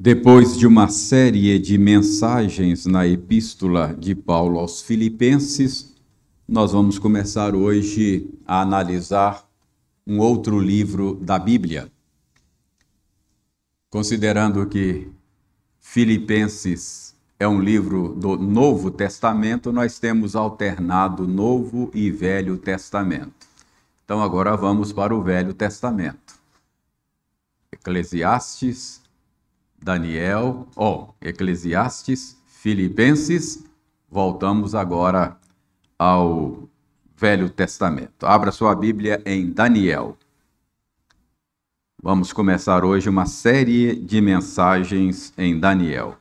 Depois 0.00 0.56
de 0.56 0.64
uma 0.64 0.86
série 0.86 1.58
de 1.58 1.76
mensagens 1.76 2.86
na 2.86 3.04
epístola 3.04 3.96
de 3.98 4.14
Paulo 4.14 4.60
aos 4.60 4.80
Filipenses, 4.80 5.92
nós 6.46 6.70
vamos 6.70 7.00
começar 7.00 7.52
hoje 7.52 8.30
a 8.46 8.60
analisar 8.60 9.44
um 10.06 10.20
outro 10.20 10.60
livro 10.60 11.16
da 11.16 11.36
Bíblia. 11.36 11.90
Considerando 13.90 14.64
que 14.66 15.10
Filipenses 15.80 17.16
é 17.36 17.48
um 17.48 17.60
livro 17.60 18.14
do 18.14 18.36
Novo 18.36 18.92
Testamento, 18.92 19.72
nós 19.72 19.98
temos 19.98 20.36
alternado 20.36 21.26
Novo 21.26 21.90
e 21.92 22.08
Velho 22.08 22.56
Testamento. 22.56 23.48
Então 24.04 24.22
agora 24.22 24.56
vamos 24.56 24.92
para 24.92 25.12
o 25.12 25.20
Velho 25.20 25.52
Testamento. 25.52 26.38
Eclesiastes, 27.72 29.07
Daniel, 29.80 30.68
ó, 30.76 30.92
oh, 30.92 31.14
Eclesiastes, 31.20 32.36
Filipenses, 32.46 33.64
voltamos 34.10 34.74
agora 34.74 35.38
ao 35.98 36.68
Velho 37.16 37.48
Testamento. 37.48 38.26
Abra 38.26 38.52
sua 38.52 38.74
Bíblia 38.74 39.22
em 39.24 39.50
Daniel. 39.50 40.16
Vamos 42.00 42.32
começar 42.32 42.84
hoje 42.84 43.08
uma 43.08 43.26
série 43.26 43.96
de 43.96 44.20
mensagens 44.20 45.32
em 45.36 45.58
Daniel. 45.58 46.16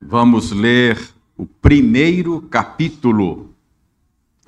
Vamos 0.00 0.50
ler 0.50 0.98
o 1.36 1.46
primeiro 1.46 2.42
capítulo 2.42 3.51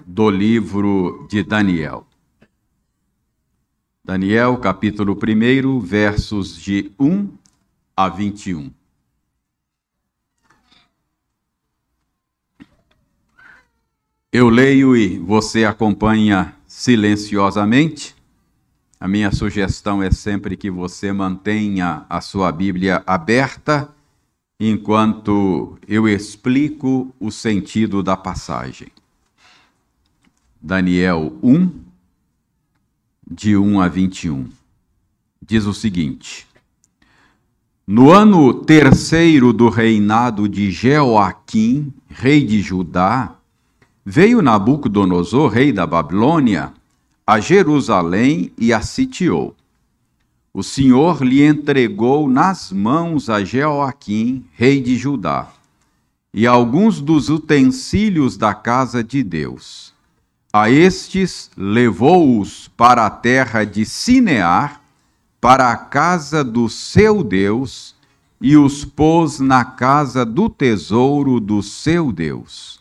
do 0.07 0.31
livro 0.31 1.27
de 1.31 1.43
Daniel. 1.43 2.07
Daniel, 4.05 4.59
capítulo 4.59 5.17
1, 5.17 5.81
versos 5.81 6.61
de 6.61 6.93
1 6.99 7.29
a 7.97 8.09
21. 8.09 8.71
Eu 14.31 14.49
leio 14.49 14.97
e 14.97 15.17
você 15.19 15.65
acompanha 15.65 16.55
silenciosamente. 16.67 18.15
A 18.99 19.07
minha 19.07 19.31
sugestão 19.31 20.03
é 20.03 20.11
sempre 20.11 20.57
que 20.57 20.71
você 20.71 21.13
mantenha 21.13 22.05
a 22.09 22.21
sua 22.21 22.51
Bíblia 22.51 23.03
aberta 23.07 23.89
enquanto 24.59 25.79
eu 25.87 26.09
explico 26.09 27.15
o 27.21 27.31
sentido 27.31 28.03
da 28.03 28.17
passagem. 28.17 28.89
Daniel 30.67 31.37
1, 31.43 31.71
de 33.31 33.55
1 33.55 33.83
a 33.83 33.87
21. 33.87 34.49
Diz 35.47 35.67
o 35.67 35.75
seguinte: 35.75 36.47
No 37.87 38.11
ano 38.11 38.55
terceiro 38.55 39.53
do 39.53 39.69
reinado 39.69 40.49
de 40.49 40.71
Jeoaquim, 40.71 41.93
rei 42.09 42.43
de 42.43 42.63
Judá, 42.63 43.37
veio 44.07 44.41
Nabucodonosor, 44.41 45.51
rei 45.51 45.71
da 45.71 45.87
Babilônia, 45.87 46.73
a 47.27 47.39
Jerusalém 47.41 48.51
e 48.57 48.73
a 48.73 48.81
sitiou. 48.81 49.55
O 50.51 50.63
Senhor 50.63 51.23
lhe 51.23 51.43
entregou 51.43 52.27
nas 52.27 52.73
mãos 52.73 53.29
a 53.29 53.45
Jeoaquim, 53.45 54.43
rei 54.55 54.81
de 54.81 54.97
Judá, 54.97 55.53
e 56.33 56.47
alguns 56.47 57.03
dos 57.03 57.29
utensílios 57.29 58.39
da 58.39 58.55
casa 58.55 59.05
de 59.05 59.23
Deus 59.23 59.93
a 60.57 60.71
estes 60.71 61.51
levou-os 61.57 62.69
para 62.77 63.05
a 63.05 63.11
terra 63.11 63.65
de 63.65 63.85
Sinear, 63.85 64.81
para 65.41 65.73
a 65.73 65.77
casa 65.77 66.45
do 66.45 66.69
seu 66.69 67.25
Deus, 67.25 67.97
e 68.41 68.57
os 68.57 68.85
pôs 68.85 69.41
na 69.41 69.65
casa 69.65 70.25
do 70.25 70.49
tesouro 70.49 71.41
do 71.41 71.61
seu 71.61 72.13
Deus. 72.13 72.79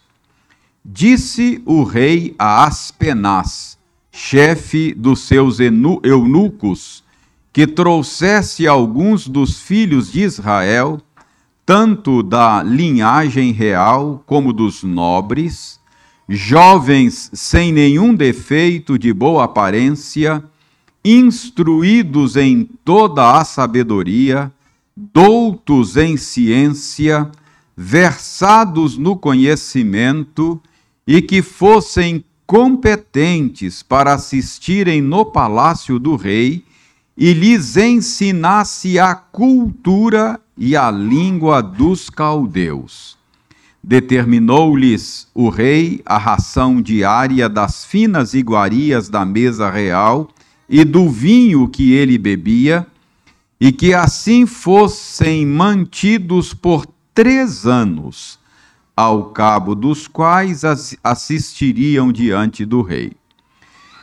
Disse 0.86 1.64
o 1.66 1.82
rei 1.82 2.36
a 2.38 2.64
Aspenaz, 2.64 3.76
chefe 4.12 4.94
dos 4.94 5.22
seus 5.22 5.58
eunucos, 5.60 7.04
que 7.52 7.66
trouxesse 7.66 8.68
alguns 8.68 9.28
dos 9.28 9.60
filhos 9.60 10.12
de 10.12 10.22
Israel, 10.22 11.02
tanto 11.66 12.22
da 12.22 12.62
linhagem 12.62 13.52
real 13.52 14.24
como 14.28 14.54
dos 14.54 14.84
nobres, 14.84 15.82
jovens 16.28 17.30
sem 17.34 17.72
nenhum 17.72 18.14
defeito 18.14 18.98
de 18.98 19.14
boa 19.14 19.44
aparência, 19.44 20.44
instruídos 21.04 22.38
em 22.38 22.64
toda 22.86 23.38
a 23.38 23.44
sabedoria, 23.44 24.52
doutos 24.96 25.98
em 25.98 26.16
ciência, 26.16 27.30
versados 27.76 28.98
no 28.98 29.18
conhecimento 29.18 30.62
e 31.06 31.22
que 31.22 31.42
fossem 31.42 32.24
competentes 32.46 33.82
para 33.82 34.14
assistirem 34.14 35.02
no 35.02 35.26
palácio 35.26 36.00
do 36.00 36.16
rei 36.16 36.64
e 37.18 37.34
lhes 37.34 37.76
ensinasse 37.78 38.98
a 39.00 39.14
cultura 39.16 40.40
e 40.58 40.76
a 40.76 40.90
língua 40.90 41.62
dos 41.62 42.10
caldeus 42.10 43.18
determinou-lhes 43.84 45.28
o 45.34 45.50
rei 45.50 46.02
a 46.06 46.18
ração 46.18 46.82
diária 46.82 47.50
das 47.50 47.84
finas 47.84 48.34
iguarias 48.34 49.10
da 49.10 49.26
mesa 49.26 49.70
real 49.70 50.30
e 50.70 50.86
do 50.86 51.10
vinho 51.10 51.68
que 51.68 51.92
ele 51.92 52.18
bebia, 52.18 52.88
e 53.60 53.72
que 53.72 53.94
assim 53.94 54.46
fossem 54.46 55.46
mantidos 55.46 56.54
por 56.54 56.86
três 57.14 57.68
anos, 57.68 58.40
ao 58.96 59.26
cabo 59.32 59.76
dos 59.76 60.08
quais 60.08 60.64
assistiriam 61.04 62.12
diante 62.12 62.66
do 62.66 62.82
rei. 62.82 63.12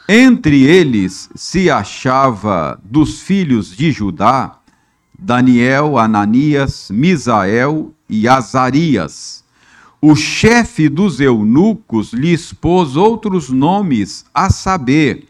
Entre 0.08 0.62
eles 0.64 1.30
se 1.34 1.70
achava 1.70 2.78
dos 2.84 3.20
filhos 3.20 3.74
de 3.74 3.92
Judá 3.92 4.58
Daniel, 5.18 5.98
Ananias, 5.98 6.90
Misael 6.90 7.92
e 8.08 8.26
Azarias 8.26 9.39
o 10.00 10.16
chefe 10.16 10.88
dos 10.88 11.20
eunucos 11.20 12.12
lhe 12.12 12.32
expôs 12.32 12.96
outros 12.96 13.50
nomes, 13.50 14.24
a 14.32 14.48
saber, 14.48 15.28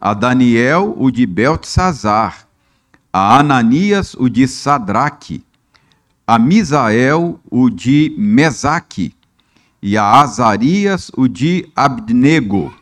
a 0.00 0.12
Daniel, 0.12 0.94
o 0.98 1.10
de 1.10 1.24
Beltesazar, 1.24 2.48
a 3.12 3.38
Ananias, 3.38 4.14
o 4.14 4.28
de 4.28 4.48
Sadraque, 4.48 5.44
a 6.26 6.38
Misael, 6.38 7.38
o 7.48 7.70
de 7.70 8.14
Mesaque, 8.18 9.14
e 9.80 9.96
a 9.96 10.20
Azarias, 10.20 11.10
o 11.16 11.28
de 11.28 11.68
Abnego. 11.74 12.74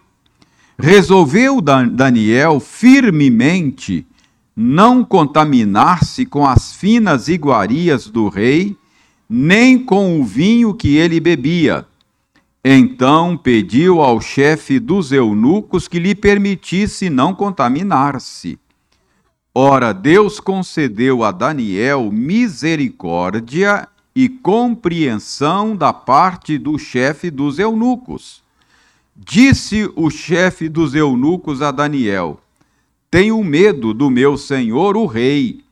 Resolveu 0.78 1.60
Daniel 1.60 2.58
firmemente 2.58 4.06
não 4.54 5.04
contaminar-se 5.04 6.24
com 6.24 6.46
as 6.46 6.72
finas 6.72 7.28
iguarias 7.28 8.06
do 8.06 8.28
rei, 8.28 8.76
nem 9.28 9.78
com 9.78 10.20
o 10.20 10.24
vinho 10.24 10.72
que 10.74 10.96
ele 10.96 11.20
bebia. 11.20 11.86
Então 12.64 13.36
pediu 13.36 14.00
ao 14.00 14.20
chefe 14.20 14.80
dos 14.80 15.12
eunucos 15.12 15.86
que 15.86 15.98
lhe 15.98 16.14
permitisse 16.14 17.08
não 17.08 17.34
contaminar-se. 17.34 18.58
Ora, 19.54 19.92
Deus 19.92 20.38
concedeu 20.38 21.24
a 21.24 21.30
Daniel 21.30 22.10
misericórdia 22.12 23.88
e 24.14 24.28
compreensão 24.28 25.76
da 25.76 25.92
parte 25.92 26.58
do 26.58 26.78
chefe 26.78 27.30
dos 27.30 27.58
eunucos. 27.58 28.42
Disse 29.14 29.90
o 29.96 30.10
chefe 30.10 30.68
dos 30.68 30.94
eunucos 30.94 31.62
a 31.62 31.70
Daniel: 31.70 32.40
Tenho 33.10 33.42
medo 33.42 33.94
do 33.94 34.10
meu 34.10 34.36
senhor 34.36 34.96
o 34.96 35.06
rei 35.06 35.65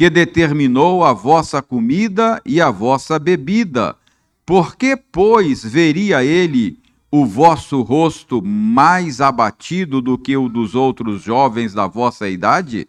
que 0.00 0.08
determinou 0.08 1.04
a 1.04 1.12
vossa 1.12 1.60
comida 1.60 2.40
e 2.46 2.58
a 2.58 2.70
vossa 2.70 3.18
bebida. 3.18 3.94
Por 4.46 4.74
que, 4.74 4.96
pois, 4.96 5.62
veria 5.62 6.24
ele 6.24 6.78
o 7.10 7.26
vosso 7.26 7.82
rosto 7.82 8.40
mais 8.40 9.20
abatido 9.20 10.00
do 10.00 10.16
que 10.16 10.34
o 10.34 10.48
dos 10.48 10.74
outros 10.74 11.20
jovens 11.22 11.74
da 11.74 11.86
vossa 11.86 12.30
idade? 12.30 12.88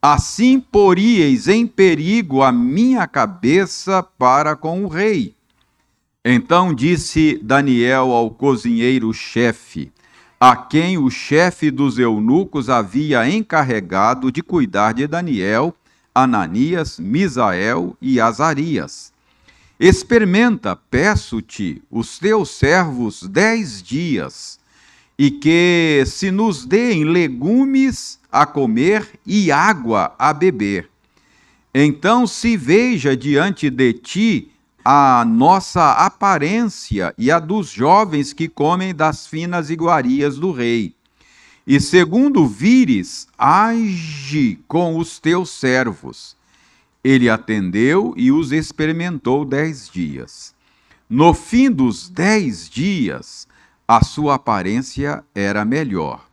Assim 0.00 0.58
poríeis 0.58 1.48
em 1.48 1.66
perigo 1.66 2.42
a 2.42 2.50
minha 2.50 3.06
cabeça 3.06 4.02
para 4.02 4.56
com 4.56 4.86
o 4.86 4.88
rei. 4.88 5.34
Então 6.24 6.72
disse 6.72 7.38
Daniel 7.42 8.10
ao 8.10 8.30
cozinheiro-chefe, 8.30 9.92
a 10.40 10.56
quem 10.56 10.96
o 10.96 11.10
chefe 11.10 11.70
dos 11.70 11.98
eunucos 11.98 12.70
havia 12.70 13.28
encarregado 13.28 14.32
de 14.32 14.42
cuidar 14.42 14.94
de 14.94 15.06
Daniel, 15.06 15.76
Ananias, 16.14 16.98
Misael 16.98 17.96
e 18.00 18.20
Azarias. 18.20 19.12
Experimenta, 19.80 20.76
peço-te, 20.76 21.82
os 21.90 22.18
teus 22.18 22.50
servos 22.50 23.22
dez 23.22 23.82
dias, 23.82 24.60
e 25.18 25.30
que 25.30 26.04
se 26.06 26.30
nos 26.30 26.64
deem 26.64 27.04
legumes 27.04 28.18
a 28.30 28.46
comer 28.46 29.08
e 29.26 29.50
água 29.50 30.14
a 30.18 30.32
beber. 30.32 30.88
Então 31.74 32.26
se 32.26 32.56
veja 32.56 33.16
diante 33.16 33.70
de 33.70 33.92
ti 33.92 34.52
a 34.84 35.24
nossa 35.24 35.92
aparência 35.92 37.14
e 37.16 37.30
a 37.30 37.38
dos 37.38 37.70
jovens 37.70 38.32
que 38.32 38.48
comem 38.48 38.94
das 38.94 39.26
finas 39.26 39.70
iguarias 39.70 40.38
do 40.38 40.52
rei. 40.52 40.94
E 41.66 41.80
segundo 41.80 42.46
vires, 42.46 43.28
age 43.38 44.58
com 44.66 44.98
os 44.98 45.20
teus 45.20 45.50
servos. 45.50 46.36
Ele 47.04 47.28
atendeu 47.28 48.14
e 48.16 48.32
os 48.32 48.50
experimentou 48.52 49.44
dez 49.44 49.88
dias. 49.88 50.54
No 51.08 51.32
fim 51.34 51.70
dos 51.70 52.08
dez 52.08 52.68
dias, 52.68 53.46
a 53.86 54.02
sua 54.02 54.34
aparência 54.34 55.22
era 55.34 55.64
melhor. 55.64 56.26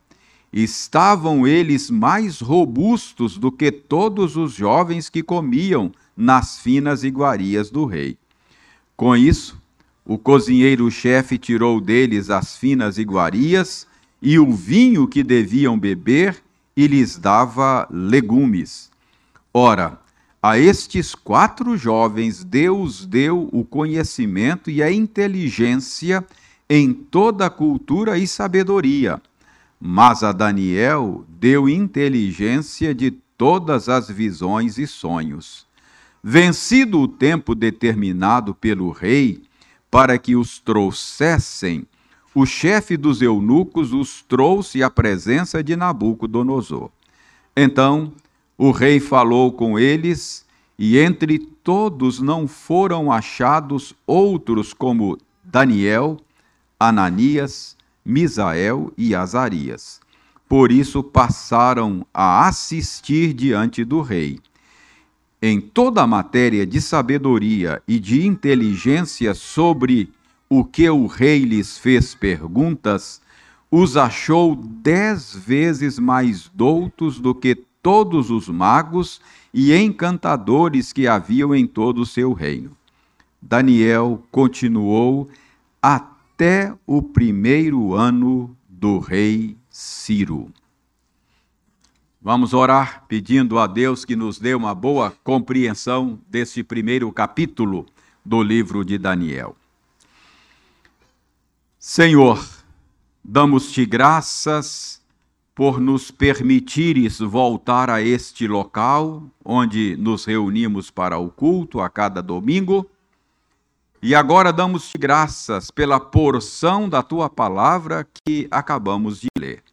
Estavam 0.52 1.46
eles 1.46 1.92
mais 1.92 2.40
robustos 2.40 3.38
do 3.38 3.52
que 3.52 3.72
todos 3.72 4.36
os 4.36 4.54
jovens 4.54 5.10
que 5.10 5.22
comiam 5.22 5.92
nas 6.18 6.60
finas 6.60 7.04
iguarias 7.04 7.70
do 7.70 7.86
rei. 7.86 8.18
Com 8.98 9.16
isso, 9.16 9.62
o 10.04 10.18
cozinheiro-chefe 10.18 11.38
tirou 11.38 11.80
deles 11.80 12.32
as 12.32 12.58
finas 12.58 12.98
iguarias 12.98 13.86
e 14.22 14.38
o 14.38 14.54
vinho 14.54 15.08
que 15.08 15.24
deviam 15.24 15.78
beber 15.78 16.42
e 16.76 16.88
lhes 16.88 17.18
dava 17.18 17.88
legumes. 17.92 18.90
Ora, 19.54 20.00
a 20.42 20.58
estes 20.58 21.14
quatro 21.14 21.78
jovens 21.78 22.44
Deus 22.44 23.06
deu 23.06 23.50
o 23.52 23.66
conhecimento 23.66 24.70
e 24.70 24.82
a 24.82 24.92
inteligência 24.92 26.26
em 26.70 26.94
toda 26.94 27.48
a 27.48 27.50
cultura 27.50 28.18
e 28.18 28.28
sabedoria. 28.28 29.22
Mas 29.82 30.24
a 30.24 30.32
Daniel 30.32 31.26
deu 31.28 31.68
inteligência 31.68 32.94
de 32.94 33.12
todas 33.38 33.90
as 33.90 34.10
visões 34.10 34.78
e 34.78 34.86
sonhos. 34.86 35.66
Vencido 36.24 37.00
o 37.00 37.08
tempo 37.08 37.56
determinado 37.56 38.54
pelo 38.54 38.92
rei 38.92 39.42
para 39.90 40.18
que 40.18 40.36
os 40.36 40.60
trouxessem, 40.60 41.86
o 42.40 42.46
chefe 42.46 42.96
dos 42.96 43.22
eunucos 43.22 43.92
os 43.92 44.22
trouxe 44.22 44.82
à 44.82 44.90
presença 44.90 45.62
de 45.62 45.76
Nabucodonosor. 45.76 46.90
Então 47.54 48.14
o 48.58 48.72
rei 48.72 49.02
falou 49.02 49.52
com 49.52 49.78
eles, 49.78 50.46
e 50.78 50.98
entre 50.98 51.38
todos 51.38 52.22
não 52.22 52.48
foram 52.48 53.12
achados 53.12 53.94
outros 54.08 54.74
como 54.74 55.18
Daniel, 55.44 56.16
Ananias, 56.80 57.76
Misael 58.06 58.94
e 58.98 59.14
Azarias. 59.14 60.00
Por 60.48 60.72
isso 60.72 61.04
passaram 61.04 62.06
a 62.14 62.48
assistir 62.48 63.34
diante 63.34 63.84
do 63.84 64.00
rei 64.00 64.40
em 65.42 65.60
toda 65.60 66.04
a 66.04 66.08
matéria 66.08 66.66
de 66.66 66.80
sabedoria 66.80 67.82
e 67.86 68.00
de 68.00 68.26
inteligência 68.26 69.34
sobre 69.34 70.10
o 70.50 70.66
que 70.66 70.90
o 70.90 71.06
rei 71.06 71.46
lhes 71.46 71.78
fez 71.78 72.16
perguntas, 72.16 73.22
os 73.70 73.96
achou 73.96 74.56
dez 74.56 75.36
vezes 75.36 76.00
mais 76.00 76.50
doutos 76.50 77.20
do 77.20 77.36
que 77.36 77.54
todos 77.84 78.32
os 78.32 78.50
magos 78.50 79.22
e 79.54 79.74
encantadores 79.76 80.92
que 80.92 81.08
haviam 81.08 81.54
em 81.54 81.68
todo 81.68 82.02
o 82.02 82.06
seu 82.06 82.34
reino. 82.34 82.76
Daniel 83.40 84.24
continuou 84.32 85.30
até 85.82 86.74
o 86.86 87.02
primeiro 87.02 87.94
ano 87.94 88.56
do 88.68 88.98
rei 88.98 89.56
Ciro. 89.70 90.52
Vamos 92.22 92.54
orar 92.54 93.06
pedindo 93.08 93.60
a 93.60 93.68
Deus 93.68 94.04
que 94.04 94.16
nos 94.16 94.40
dê 94.40 94.54
uma 94.54 94.76
boa 94.76 95.14
compreensão 95.24 96.20
deste 96.28 96.64
primeiro 96.64 97.10
capítulo 97.14 97.86
do 98.26 98.44
livro 98.44 98.84
de 98.84 98.98
Daniel. 98.98 99.56
Senhor, 101.82 102.46
damos-te 103.24 103.86
graças 103.86 105.02
por 105.56 105.80
nos 105.80 106.12
permitires 106.12 107.20
voltar 107.20 107.90
a 107.90 108.02
este 108.02 108.50
local 108.50 109.24
onde 109.46 109.96
nos 109.96 110.26
reunimos 110.26 110.92
para 110.92 111.18
o 111.18 111.30
culto 111.30 111.80
a 111.80 111.90
cada 111.90 112.22
domingo. 112.22 112.86
E 114.02 114.14
agora 114.14 114.52
damos-te 114.52 114.98
graças 114.98 115.72
pela 115.72 116.02
porção 116.02 116.90
da 116.90 117.02
tua 117.02 117.30
palavra 117.30 118.06
que 118.26 118.46
acabamos 118.52 119.22
de 119.22 119.30
ler. 119.38 119.64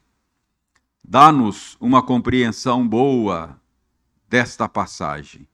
Dá-nos 1.03 1.77
uma 1.81 2.01
compreensão 2.05 2.87
boa 2.87 3.61
desta 4.29 4.69
passagem. 4.69 5.45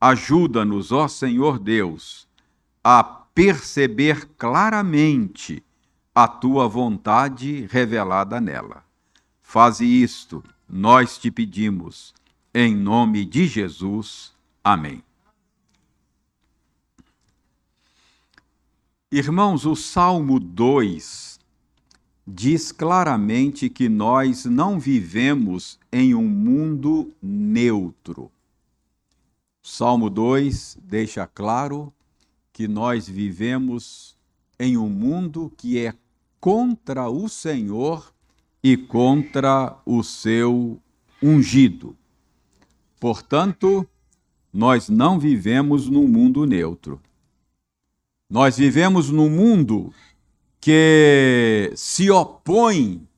Ajuda-nos, 0.00 0.90
ó 0.90 1.06
Senhor 1.06 1.56
Deus, 1.56 2.26
a 2.82 3.04
perceber 3.04 4.28
claramente 4.36 5.62
a 6.14 6.28
tua 6.28 6.68
vontade 6.68 7.66
revelada 7.66 8.40
nela. 8.40 8.84
Faze 9.42 9.84
isto, 9.84 10.44
nós 10.68 11.18
te 11.18 11.30
pedimos, 11.30 12.14
em 12.54 12.76
nome 12.76 13.24
de 13.24 13.48
Jesus. 13.48 14.32
Amém. 14.62 15.02
Irmãos, 19.10 19.66
o 19.66 19.74
Salmo 19.74 20.38
2 20.38 21.40
diz 22.26 22.72
claramente 22.72 23.68
que 23.68 23.88
nós 23.88 24.44
não 24.44 24.78
vivemos 24.78 25.78
em 25.92 26.14
um 26.14 26.26
mundo 26.26 27.12
neutro. 27.20 28.30
Salmo 29.62 30.08
2 30.08 30.78
deixa 30.82 31.26
claro 31.26 31.92
que 32.52 32.68
nós 32.68 33.08
vivemos 33.08 34.16
em 34.58 34.76
um 34.76 34.88
mundo 34.88 35.52
que 35.56 35.78
é 35.78 35.94
contra 36.44 37.08
o 37.08 37.26
Senhor 37.26 38.12
e 38.62 38.76
contra 38.76 39.78
o 39.86 40.02
seu 40.02 40.78
ungido. 41.22 41.96
Portanto, 43.00 43.88
nós 44.52 44.90
não 44.90 45.18
vivemos 45.18 45.88
num 45.88 46.06
mundo 46.06 46.44
neutro. 46.44 47.00
Nós 48.28 48.58
vivemos 48.58 49.08
num 49.08 49.30
mundo 49.30 49.90
que 50.60 51.72
se 51.74 52.10
opõe 52.10 53.08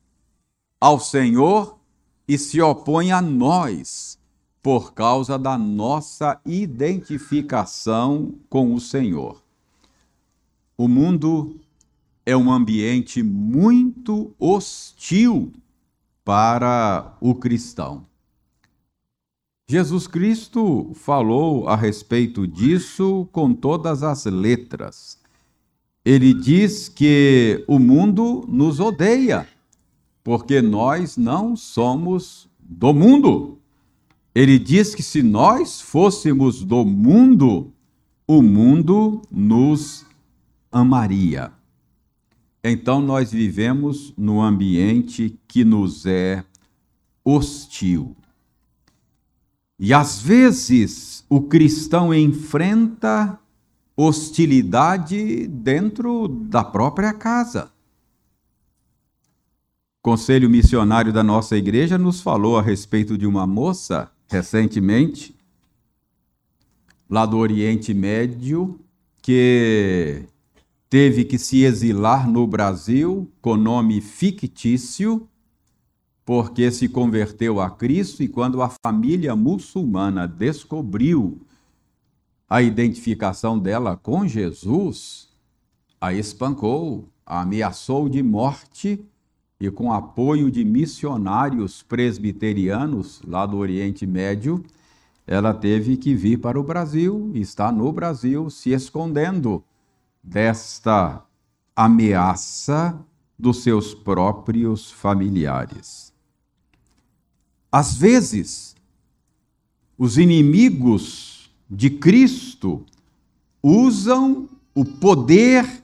ao 0.79 0.97
Senhor 0.97 1.77
e 2.25 2.37
se 2.37 2.61
opõe 2.61 3.11
a 3.11 3.21
nós 3.21 4.17
por 4.63 4.93
causa 4.93 5.37
da 5.37 5.57
nossa 5.57 6.39
identificação 6.45 8.35
com 8.49 8.73
o 8.73 8.79
Senhor. 8.79 9.43
O 10.77 10.87
mundo 10.87 11.59
é 12.27 12.35
um 12.35 12.51
ambiente 12.51 13.23
muito 13.23 14.35
hostil 14.37 15.51
para 16.23 17.17
o 17.19 17.33
cristão. 17.33 18.05
Jesus 19.67 20.05
Cristo 20.07 20.91
falou 20.93 21.67
a 21.67 21.75
respeito 21.75 22.45
disso 22.45 23.27
com 23.31 23.53
todas 23.53 24.03
as 24.03 24.25
letras 24.25 25.17
ele 26.09 26.33
diz 26.33 26.87
que 26.87 27.65
o 27.67 27.77
mundo 27.77 28.45
nos 28.47 28.79
odeia, 28.79 29.45
porque 30.23 30.61
nós 30.61 31.17
não 31.17 31.53
somos 31.53 32.47
do 32.57 32.93
mundo. 32.93 33.57
Ele 34.33 34.57
diz 34.57 34.95
que 34.95 35.03
se 35.03 35.21
nós 35.21 35.81
fôssemos 35.81 36.63
do 36.63 36.85
mundo, 36.85 37.73
o 38.25 38.41
mundo 38.41 39.21
nos 39.29 40.05
amaria. 40.71 41.51
Então 42.63 43.01
nós 43.01 43.31
vivemos 43.31 44.13
num 44.17 44.41
ambiente 44.41 45.37
que 45.47 45.63
nos 45.63 46.05
é 46.05 46.43
hostil. 47.23 48.15
E 49.79 49.93
às 49.93 50.19
vezes 50.21 51.23
o 51.29 51.41
cristão 51.41 52.13
enfrenta 52.13 53.39
hostilidade 53.95 55.47
dentro 55.47 56.27
da 56.27 56.63
própria 56.63 57.13
casa. 57.13 57.71
O 59.99 60.03
Conselho 60.09 60.49
Missionário 60.49 61.11
da 61.11 61.23
nossa 61.23 61.57
igreja 61.57 61.97
nos 61.97 62.21
falou 62.21 62.57
a 62.57 62.61
respeito 62.61 63.17
de 63.17 63.25
uma 63.25 63.45
moça 63.45 64.11
recentemente, 64.27 65.35
lá 67.09 67.25
do 67.25 67.37
Oriente 67.37 67.93
Médio, 67.93 68.79
que 69.21 70.23
teve 70.89 71.25
que 71.25 71.37
se 71.37 71.63
exilar 71.63 72.29
no 72.29 72.47
Brasil 72.47 73.29
com 73.41 73.57
nome 73.57 73.99
fictício, 74.01 75.27
porque 76.25 76.71
se 76.71 76.89
converteu 76.89 77.59
a 77.59 77.69
Cristo 77.69 78.23
e 78.23 78.27
quando 78.27 78.61
a 78.61 78.69
família 78.83 79.35
muçulmana 79.35 80.27
descobriu 80.27 81.41
a 82.49 82.61
identificação 82.61 83.59
dela 83.59 83.97
com 83.97 84.27
Jesus, 84.27 85.29
a 85.99 86.13
espancou, 86.13 87.09
a 87.25 87.41
ameaçou 87.41 88.07
de 88.07 88.23
morte 88.23 89.03
e, 89.59 89.69
com 89.69 89.91
apoio 89.91 90.49
de 90.49 90.63
missionários 90.63 91.81
presbiterianos 91.81 93.21
lá 93.25 93.45
do 93.45 93.57
Oriente 93.57 94.05
Médio, 94.05 94.63
ela 95.25 95.53
teve 95.53 95.97
que 95.97 96.13
vir 96.13 96.39
para 96.39 96.59
o 96.59 96.63
Brasil 96.63 97.31
está 97.33 97.69
no 97.71 97.91
Brasil 97.91 98.49
se 98.49 98.71
escondendo 98.71 99.61
desta 100.27 101.23
ameaça 101.73 102.99
dos 103.39 103.63
seus 103.63 103.93
próprios 103.93 104.91
familiares. 104.91 106.11
Às 107.71 107.95
vezes, 107.95 108.75
os 109.97 110.17
inimigos 110.17 111.49
de 111.69 111.89
Cristo 111.89 112.85
usam 113.63 114.49
o 114.75 114.83
poder, 114.83 115.83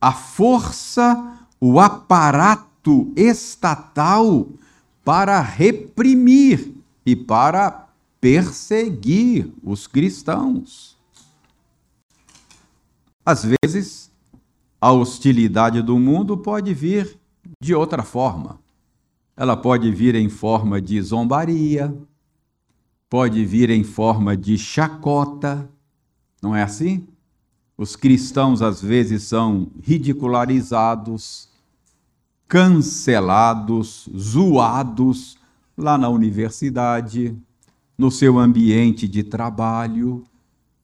a 0.00 0.12
força, 0.12 1.46
o 1.60 1.78
aparato 1.78 3.12
estatal 3.16 4.48
para 5.04 5.40
reprimir 5.40 6.74
e 7.06 7.14
para 7.14 7.88
perseguir 8.20 9.52
os 9.62 9.86
cristãos. 9.86 10.93
Às 13.24 13.44
vezes, 13.44 14.12
a 14.80 14.92
hostilidade 14.92 15.80
do 15.80 15.98
mundo 15.98 16.36
pode 16.36 16.74
vir 16.74 17.18
de 17.60 17.74
outra 17.74 18.02
forma. 18.02 18.58
Ela 19.36 19.56
pode 19.56 19.90
vir 19.90 20.14
em 20.14 20.28
forma 20.28 20.80
de 20.80 21.00
zombaria, 21.00 21.96
pode 23.08 23.44
vir 23.44 23.70
em 23.70 23.82
forma 23.82 24.36
de 24.36 24.58
chacota, 24.58 25.68
não 26.42 26.54
é 26.54 26.62
assim? 26.62 27.06
Os 27.78 27.96
cristãos 27.96 28.60
às 28.60 28.82
vezes 28.82 29.22
são 29.22 29.68
ridicularizados, 29.82 31.48
cancelados, 32.46 34.08
zoados 34.14 35.38
lá 35.76 35.96
na 35.96 36.08
universidade, 36.08 37.34
no 37.96 38.10
seu 38.10 38.38
ambiente 38.38 39.08
de 39.08 39.24
trabalho, 39.24 40.24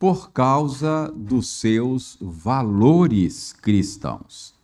por 0.01 0.33
causa 0.33 1.13
dos 1.15 1.47
seus 1.61 2.17
valores 2.23 3.53
cristãos. 3.53 4.55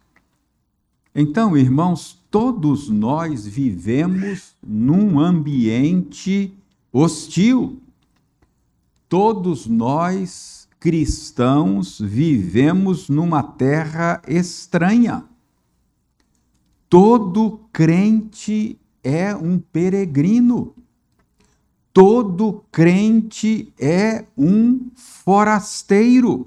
Então, 1.15 1.55
irmãos, 1.55 2.25
todos 2.31 2.89
nós 2.89 3.47
vivemos 3.47 4.55
num 4.67 5.21
ambiente 5.21 6.55
hostil. 6.91 7.83
Todos 9.11 9.67
nós, 9.67 10.67
cristãos, 10.81 12.01
vivemos 12.01 13.11
numa 13.11 13.43
terra 13.43 14.23
estranha. 14.27 15.23
Todo 16.89 17.61
crente 17.71 18.79
é 19.05 19.37
um 19.37 19.59
peregrino. 19.59 20.76
Todo 21.97 22.63
crente 22.71 23.73
é 23.81 24.27
um 24.37 24.91
forasteiro. 24.95 26.47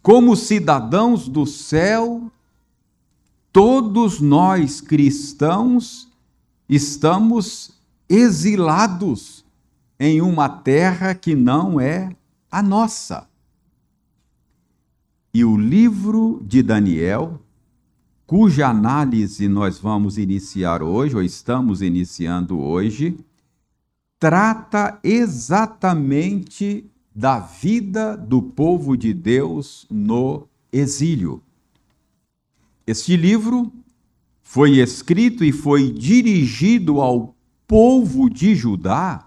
Como 0.00 0.34
cidadãos 0.34 1.28
do 1.28 1.44
céu, 1.44 2.32
todos 3.52 4.22
nós 4.22 4.80
cristãos 4.80 6.08
estamos 6.66 7.78
exilados 8.08 9.44
em 10.00 10.22
uma 10.22 10.48
terra 10.48 11.14
que 11.14 11.34
não 11.34 11.78
é 11.78 12.16
a 12.50 12.62
nossa. 12.62 13.28
E 15.34 15.44
o 15.44 15.58
livro 15.58 16.40
de 16.42 16.62
Daniel, 16.62 17.38
cuja 18.26 18.66
análise 18.66 19.46
nós 19.46 19.78
vamos 19.78 20.16
iniciar 20.16 20.82
hoje, 20.82 21.16
ou 21.16 21.22
estamos 21.22 21.82
iniciando 21.82 22.58
hoje, 22.58 23.14
trata 24.22 25.00
exatamente 25.02 26.88
da 27.12 27.40
vida 27.40 28.16
do 28.16 28.40
povo 28.40 28.96
de 28.96 29.12
Deus 29.12 29.84
no 29.90 30.46
exílio. 30.72 31.42
Este 32.86 33.16
livro 33.16 33.72
foi 34.40 34.78
escrito 34.78 35.44
e 35.44 35.50
foi 35.50 35.90
dirigido 35.90 37.00
ao 37.00 37.34
povo 37.66 38.30
de 38.30 38.54
Judá 38.54 39.26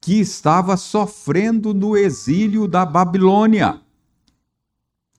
que 0.00 0.20
estava 0.20 0.78
sofrendo 0.78 1.74
no 1.74 1.94
exílio 1.94 2.66
da 2.66 2.86
Babilônia. 2.86 3.78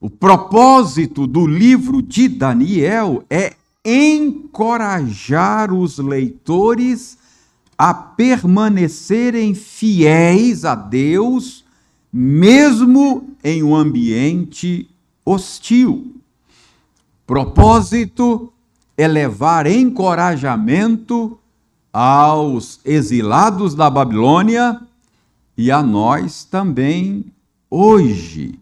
O 0.02 0.10
propósito 0.10 1.28
do 1.28 1.46
livro 1.46 2.02
de 2.02 2.28
Daniel 2.28 3.24
é 3.30 3.54
encorajar 3.86 5.72
os 5.72 6.00
leitores 6.00 7.24
a 7.78 7.94
permanecerem 7.94 9.54
fiéis 9.54 10.64
a 10.64 10.76
Deus, 10.76 11.66
mesmo 12.12 13.30
em 13.44 13.62
um 13.64 13.76
ambiente 13.76 14.90
hostil. 15.26 16.16
Propósito 17.28 18.54
é 18.98 19.08
levar 19.08 19.68
encorajamento 19.68 21.38
aos 21.92 22.80
exilados 22.86 23.74
da 23.74 23.90
Babilônia 23.90 24.80
e 25.58 25.72
a 25.72 25.82
nós 25.82 26.44
também 26.44 27.26
hoje. 27.70 28.60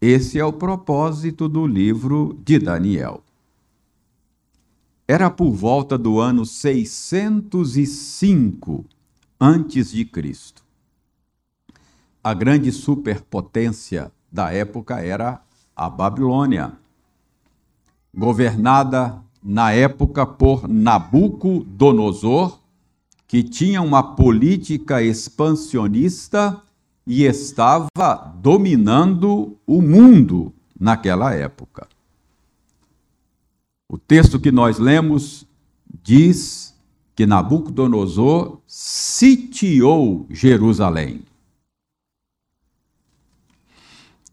Esse 0.00 0.38
é 0.38 0.44
o 0.44 0.52
propósito 0.52 1.48
do 1.48 1.66
livro 1.66 2.38
de 2.44 2.58
Daniel. 2.58 3.25
Era 5.08 5.30
por 5.30 5.52
volta 5.52 5.96
do 5.96 6.18
ano 6.18 6.44
605 6.44 8.84
antes 9.40 9.92
de 9.92 10.04
Cristo. 10.04 10.64
A 12.24 12.34
grande 12.34 12.72
superpotência 12.72 14.10
da 14.32 14.52
época 14.52 14.98
era 14.98 15.40
a 15.76 15.88
Babilônia, 15.88 16.72
governada 18.12 19.22
na 19.40 19.70
época 19.70 20.26
por 20.26 20.68
Nabucodonosor, 20.68 22.58
que 23.28 23.44
tinha 23.44 23.80
uma 23.80 24.16
política 24.16 25.00
expansionista 25.00 26.60
e 27.06 27.22
estava 27.22 27.86
dominando 28.40 29.56
o 29.64 29.80
mundo 29.80 30.52
naquela 30.78 31.32
época. 31.32 31.86
O 33.88 33.96
texto 33.96 34.40
que 34.40 34.50
nós 34.50 34.78
lemos 34.78 35.46
diz 36.02 36.74
que 37.14 37.24
Nabucodonosor 37.24 38.58
sitiou 38.66 40.26
Jerusalém. 40.28 41.22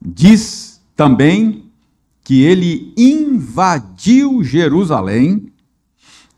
Diz 0.01 0.81
também 0.95 1.71
que 2.23 2.41
ele 2.41 2.93
invadiu 2.97 4.43
Jerusalém 4.43 5.51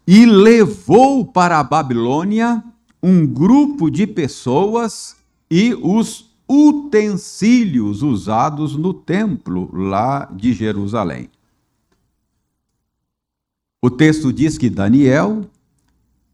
e 0.06 0.26
levou 0.26 1.26
para 1.26 1.60
a 1.60 1.64
Babilônia 1.64 2.64
um 3.02 3.26
grupo 3.26 3.90
de 3.90 4.06
pessoas 4.06 5.16
e 5.50 5.74
os 5.74 6.30
utensílios 6.48 8.04
usados 8.04 8.76
no 8.76 8.94
templo 8.94 9.70
lá 9.74 10.26
de 10.32 10.54
Jerusalém. 10.54 11.30
O 13.86 13.90
texto 13.92 14.34
diz 14.34 14.58
que 14.58 14.68
Daniel 14.68 15.48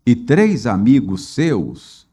e 0.05 0.15
três 0.15 0.65
amigos 0.65 1.25
seus 1.25 2.07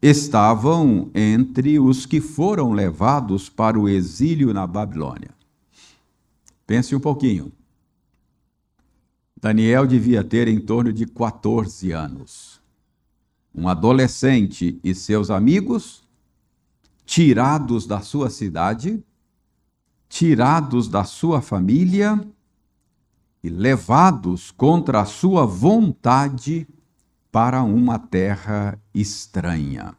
estavam 0.00 1.10
entre 1.12 1.80
os 1.80 2.06
que 2.06 2.20
foram 2.20 2.70
levados 2.70 3.48
para 3.48 3.76
o 3.76 3.88
exílio 3.88 4.54
na 4.54 4.64
Babilônia. 4.64 5.30
Pense 6.64 6.94
um 6.94 7.00
pouquinho. 7.00 7.50
Daniel 9.40 9.88
devia 9.88 10.22
ter 10.22 10.46
em 10.46 10.60
torno 10.60 10.92
de 10.92 11.04
14 11.04 11.90
anos. 11.90 12.60
Um 13.52 13.66
adolescente 13.66 14.78
e 14.84 14.94
seus 14.94 15.32
amigos 15.32 16.04
tirados 17.04 17.88
da 17.88 18.00
sua 18.00 18.30
cidade, 18.30 19.02
tirados 20.08 20.86
da 20.86 21.02
sua 21.02 21.42
família 21.42 22.24
e 23.42 23.48
levados 23.48 24.50
contra 24.50 25.00
a 25.00 25.04
sua 25.04 25.44
vontade 25.44 26.66
para 27.30 27.62
uma 27.62 27.98
terra 27.98 28.78
estranha. 28.94 29.94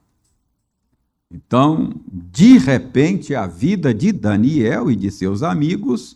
Então, 1.32 1.92
de 2.08 2.60
repente, 2.60 3.34
a 3.34 3.48
vida 3.48 3.94
de 3.94 4.12
Daniel 4.12 4.92
e 4.92 4.96
de 4.96 5.10
seus 5.10 5.42
amigos 5.42 6.16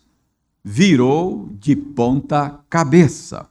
virou 0.64 1.50
de 1.60 1.76
ponta 1.76 2.60
cabeça. 2.70 3.50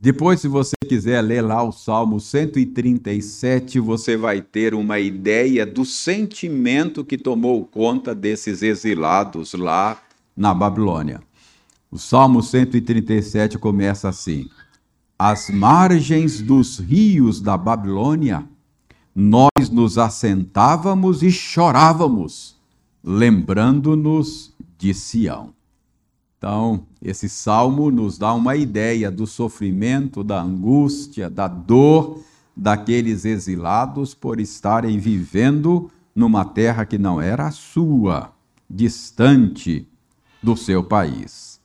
Depois, 0.00 0.40
se 0.40 0.46
você 0.46 0.76
quiser 0.88 1.20
ler 1.22 1.40
lá 1.42 1.60
o 1.60 1.72
Salmo 1.72 2.20
137, 2.20 3.80
você 3.80 4.16
vai 4.16 4.40
ter 4.40 4.74
uma 4.74 5.00
ideia 5.00 5.66
do 5.66 5.84
sentimento 5.84 7.04
que 7.04 7.18
tomou 7.18 7.64
conta 7.64 8.14
desses 8.14 8.62
exilados 8.62 9.54
lá 9.54 10.00
na 10.36 10.54
Babilônia. 10.54 11.20
O 11.90 11.96
Salmo 11.96 12.42
137 12.42 13.58
começa 13.58 14.10
assim: 14.10 14.48
Às 15.18 15.48
margens 15.48 16.42
dos 16.42 16.78
rios 16.78 17.40
da 17.40 17.56
Babilônia, 17.56 18.46
nós 19.14 19.70
nos 19.72 19.96
assentávamos 19.96 21.22
e 21.22 21.30
chorávamos, 21.30 22.56
lembrando-nos 23.02 24.54
de 24.76 24.92
Sião. 24.92 25.54
Então, 26.36 26.86
esse 27.02 27.28
salmo 27.28 27.90
nos 27.90 28.18
dá 28.18 28.34
uma 28.34 28.54
ideia 28.54 29.10
do 29.10 29.26
sofrimento, 29.26 30.22
da 30.22 30.40
angústia, 30.40 31.30
da 31.30 31.48
dor 31.48 32.22
daqueles 32.54 33.24
exilados 33.24 34.14
por 34.14 34.38
estarem 34.38 34.98
vivendo 34.98 35.90
numa 36.14 36.44
terra 36.44 36.84
que 36.84 36.98
não 36.98 37.20
era 37.20 37.50
sua, 37.50 38.30
distante 38.68 39.88
do 40.42 40.56
seu 40.56 40.84
país. 40.84 41.57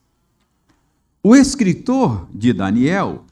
O 1.26 1.38
escritor 1.38 2.28
de 2.34 2.52
Daniel 2.52 3.24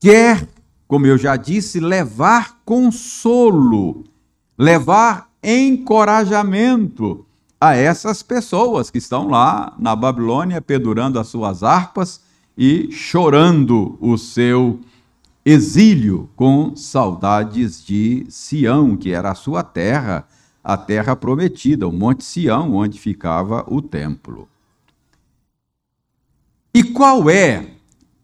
quer, 0.00 0.48
como 0.88 1.04
eu 1.04 1.18
já 1.18 1.36
disse, 1.36 1.78
levar 1.78 2.62
consolo, 2.64 4.04
levar 4.56 5.30
encorajamento 5.42 7.26
a 7.60 7.76
essas 7.76 8.22
pessoas 8.22 8.88
que 8.88 8.96
estão 8.96 9.28
lá 9.28 9.74
na 9.78 9.94
Babilônia 9.94 10.62
pendurando 10.62 11.20
as 11.20 11.28
suas 11.28 11.62
harpas 11.62 12.22
e 12.56 12.90
chorando 12.90 13.98
o 14.00 14.16
seu 14.16 14.80
exílio 15.44 16.30
com 16.34 16.74
saudades 16.74 17.84
de 17.84 18.24
Sião, 18.30 18.96
que 18.96 19.10
era 19.10 19.32
a 19.32 19.34
sua 19.34 19.62
terra, 19.62 20.26
a 20.64 20.78
terra 20.78 21.14
prometida, 21.14 21.86
o 21.86 21.92
Monte 21.92 22.24
Sião, 22.24 22.74
onde 22.74 22.98
ficava 22.98 23.66
o 23.68 23.82
templo. 23.82 24.48
E 26.76 26.82
qual 26.82 27.30
é 27.30 27.68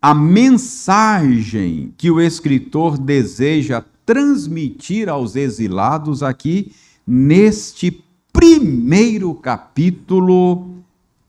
a 0.02 0.12
mensagem 0.14 1.94
que 1.96 2.10
o 2.10 2.20
escritor 2.20 2.98
deseja 2.98 3.82
transmitir 4.04 5.08
aos 5.08 5.36
exilados 5.36 6.22
aqui 6.22 6.70
neste 7.06 8.04
primeiro 8.30 9.32
capítulo 9.32 10.68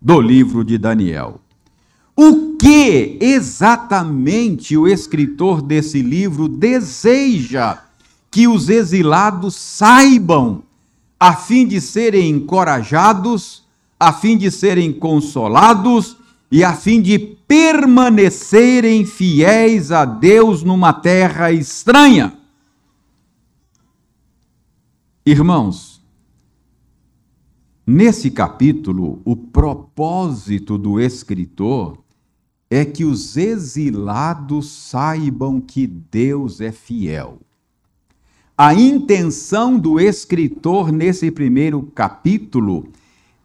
do 0.01 0.19
livro 0.19 0.65
de 0.65 0.77
Daniel. 0.77 1.39
O 2.13 2.57
que 2.57 3.17
exatamente 3.21 4.75
o 4.75 4.85
escritor 4.85 5.61
desse 5.61 6.01
livro 6.01 6.49
deseja 6.49 7.83
que 8.29 8.49
os 8.49 8.67
exilados 8.67 9.55
saibam, 9.55 10.61
a 11.17 11.33
fim 11.33 11.65
de 11.65 11.79
serem 11.79 12.31
encorajados, 12.31 13.63
a 13.97 14.11
fim 14.11 14.37
de 14.37 14.51
serem 14.51 14.91
consolados 14.91 16.17
e 16.53 16.63
a 16.63 16.75
fim 16.75 17.01
de 17.01 17.17
permanecerem 17.17 19.07
fiéis 19.07 19.91
a 19.91 20.05
Deus 20.05 20.61
numa 20.61 20.93
terra 20.93 21.51
estranha? 21.51 22.37
Irmãos, 25.25 25.93
Nesse 27.85 28.31
capítulo, 28.31 29.21
o 29.25 29.35
propósito 29.35 30.77
do 30.77 31.01
escritor 31.01 31.97
é 32.69 32.85
que 32.85 33.03
os 33.03 33.35
exilados 33.35 34.69
saibam 34.71 35.59
que 35.59 35.85
Deus 35.85 36.61
é 36.61 36.71
fiel. 36.71 37.39
A 38.57 38.73
intenção 38.73 39.77
do 39.77 39.99
escritor 39.99 40.93
nesse 40.93 41.29
primeiro 41.29 41.83
capítulo 41.93 42.87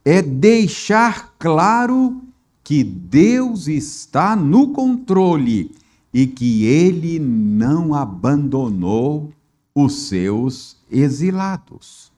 é 0.04 0.22
deixar 0.22 1.34
claro 1.36 2.22
que 2.68 2.84
Deus 2.84 3.66
está 3.66 4.36
no 4.36 4.74
controle 4.74 5.70
e 6.12 6.26
que 6.26 6.66
ele 6.66 7.18
não 7.18 7.94
abandonou 7.94 9.32
os 9.74 10.06
seus 10.06 10.76
exilados. 10.90 12.12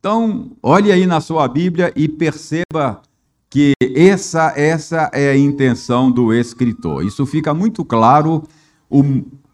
Então, 0.00 0.52
olhe 0.62 0.90
aí 0.90 1.06
na 1.06 1.20
sua 1.20 1.46
Bíblia 1.46 1.92
e 1.94 2.08
perceba 2.08 3.02
que 3.50 3.74
essa, 3.94 4.54
essa 4.56 5.10
é 5.12 5.28
a 5.28 5.36
intenção 5.36 6.10
do 6.10 6.32
escritor. 6.32 7.04
Isso 7.04 7.26
fica 7.26 7.52
muito 7.52 7.84
claro 7.84 8.44
o, 8.88 9.02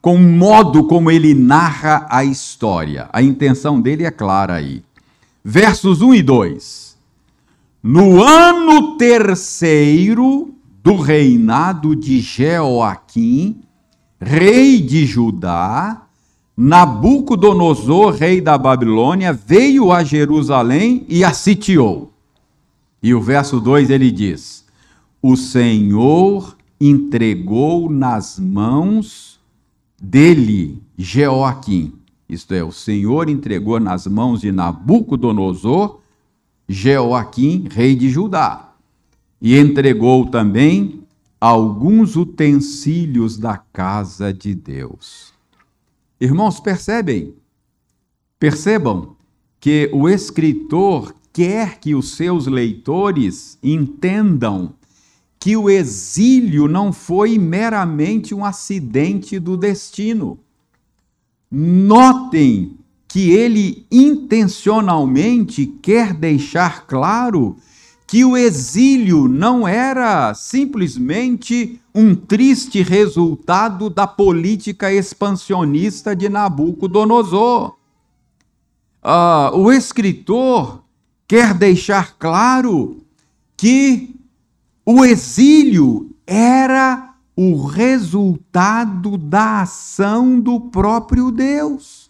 com 0.01 0.15
o 0.15 0.21
modo 0.21 0.87
como 0.87 1.11
ele 1.11 1.35
narra 1.35 2.07
a 2.09 2.25
história. 2.25 3.11
A 3.13 3.21
intenção 3.21 3.81
dele 3.81 4.05
é 4.05 4.11
clara 4.13 4.55
aí. 4.55 4.85
Versos 5.45 6.01
1 6.01 6.15
e 6.15 6.23
2. 6.23 6.92
No 7.83 8.23
ano 8.23 8.97
terceiro 8.97 10.55
do 10.85 10.95
reinado 10.95 11.97
de 11.97 12.21
Jeoaquim, 12.21 13.61
rei 14.21 14.81
de 14.81 15.05
Judá, 15.05 16.07
Nabucodonosor, 16.57 18.15
rei 18.15 18.41
da 18.41 18.57
Babilônia, 18.57 19.33
veio 19.33 19.91
a 19.91 20.05
Jerusalém 20.05 21.05
e 21.09 21.25
a 21.25 21.33
sitiou. 21.33 22.13
E 23.03 23.13
o 23.13 23.21
verso 23.21 23.59
2 23.59 23.91
ele 23.91 24.13
diz: 24.13 24.65
O 25.21 25.37
Senhor 25.37 26.57
entregou 26.81 27.91
nas 27.91 28.39
mãos 28.39 29.41
dele 30.01 30.81
Jeoaquim. 30.97 31.95
Isto 32.29 32.55
é, 32.55 32.63
o 32.63 32.71
Senhor 32.71 33.29
entregou 33.29 33.81
nas 33.81 34.07
mãos 34.07 34.41
de 34.41 34.53
Nabucodonosor 34.53 36.02
Jeoaquim, 36.73 37.69
rei 37.71 37.95
de 37.95 38.09
Judá. 38.09 38.75
E 39.41 39.59
entregou 39.59 40.27
também 40.27 41.03
alguns 41.41 42.17
utensílios 42.17 43.37
da 43.37 43.57
casa 43.57 44.33
de 44.33 44.55
Deus. 44.55 45.33
Irmãos, 46.21 46.61
percebem? 46.61 47.35
Percebam 48.39 49.17
que 49.61 49.91
o 49.93 50.09
escritor 50.09 51.15
quer 51.33 51.79
que 51.81 51.95
os 51.95 52.13
seus 52.17 52.47
leitores 52.47 53.59
entendam 53.63 54.75
que 55.39 55.57
o 55.57 55.69
exílio 55.69 56.69
não 56.69 56.93
foi 56.93 57.39
meramente 57.39 58.33
um 58.33 58.45
acidente 58.45 59.41
do 59.41 59.57
destino. 59.57 60.39
Notem 61.51 62.79
que 63.13 63.31
ele 63.31 63.87
intencionalmente 63.93 65.67
quer 65.67 66.15
deixar 66.15 66.87
claro 66.87 67.59
que 68.07 68.25
o 68.25 68.39
exílio 68.39 69.29
não 69.29 69.69
era 69.69 70.33
simplesmente 70.33 71.79
um 71.95 72.15
triste 72.15 72.81
resultado 72.81 73.91
da 73.91 74.07
política 74.07 74.91
expansionista 74.91 76.17
de 76.17 76.31
Nabucodonosor. 76.31 77.77
Ah, 79.03 79.51
o 79.53 79.71
escritor 79.71 80.83
quer 81.29 81.53
deixar 81.53 82.17
claro 82.19 83.03
que 83.59 84.17
o 84.87 85.05
exílio 85.05 86.17
era 86.27 87.13
o 87.37 87.67
resultado 87.67 89.19
da 89.19 89.61
ação 89.61 90.41
do 90.41 90.59
próprio 90.59 91.31
Deus. 91.31 92.02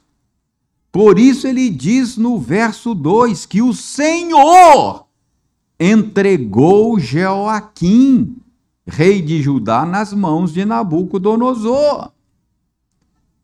Por 0.92 1.18
isso 1.18 1.48
ele 1.48 1.70
diz 1.70 2.18
no 2.18 2.38
verso 2.38 2.94
2 2.94 3.46
que 3.46 3.62
o 3.62 3.72
Senhor 3.72 5.06
entregou 5.80 7.00
Jeoaquim, 7.00 8.36
rei 8.86 9.22
de 9.22 9.40
Judá, 9.40 9.86
nas 9.86 10.12
mãos 10.12 10.52
de 10.52 10.66
Nabucodonosor. 10.66 12.12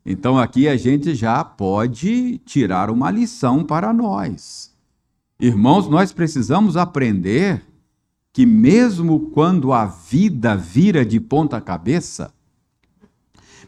Então 0.05 0.37
aqui 0.37 0.67
a 0.67 0.77
gente 0.77 1.15
já 1.15 1.43
pode 1.43 2.37
tirar 2.45 2.91
uma 2.91 3.09
lição 3.09 3.63
para 3.63 3.91
nós. 3.91 4.71
Irmãos, 5.39 5.89
nós 5.89 6.11
precisamos 6.11 6.77
aprender 6.77 7.65
que 8.31 8.45
mesmo 8.45 9.31
quando 9.31 9.73
a 9.73 9.85
vida 9.85 10.55
vira 10.55 11.03
de 11.03 11.19
ponta 11.19 11.59
cabeça, 11.59 12.31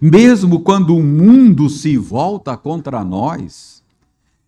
mesmo 0.02 0.62
quando 0.62 0.96
o 0.96 1.04
mundo 1.04 1.70
se 1.70 1.96
volta 1.96 2.58
contra 2.58 3.04
nós, 3.04 3.84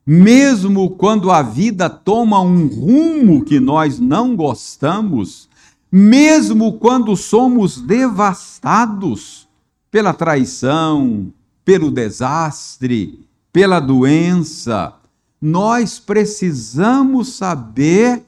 mesmo 0.03 0.89
quando 0.89 1.29
a 1.29 1.43
vida 1.43 1.89
toma 1.89 2.41
um 2.41 2.65
rumo 2.65 3.45
que 3.45 3.59
nós 3.59 3.99
não 3.99 4.35
gostamos, 4.35 5.47
mesmo 5.91 6.73
quando 6.73 7.15
somos 7.15 7.79
devastados 7.79 9.47
pela 9.91 10.11
traição, 10.11 11.31
pelo 11.63 11.91
desastre, 11.91 13.19
pela 13.51 13.79
doença, 13.79 14.95
nós 15.39 15.99
precisamos 15.99 17.35
saber 17.35 18.23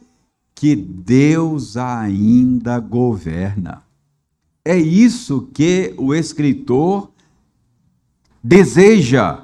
que 0.54 0.76
Deus 0.76 1.76
ainda 1.76 2.80
governa. 2.80 3.84
é 4.64 4.78
isso 4.78 5.50
que 5.54 5.94
o 5.98 6.14
escritor 6.14 7.15
deseja 8.46 9.40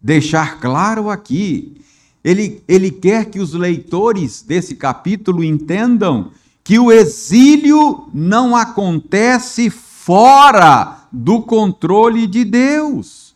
deixar 0.00 0.60
claro 0.60 1.10
aqui. 1.10 1.76
Ele, 2.22 2.62
ele 2.68 2.90
quer 2.90 3.28
que 3.28 3.40
os 3.40 3.52
leitores 3.52 4.42
desse 4.42 4.76
capítulo 4.76 5.42
entendam 5.42 6.30
que 6.62 6.78
o 6.78 6.92
exílio 6.92 8.08
não 8.14 8.54
acontece 8.54 9.68
fora 9.70 11.08
do 11.10 11.42
controle 11.42 12.28
de 12.28 12.44
Deus. 12.44 13.34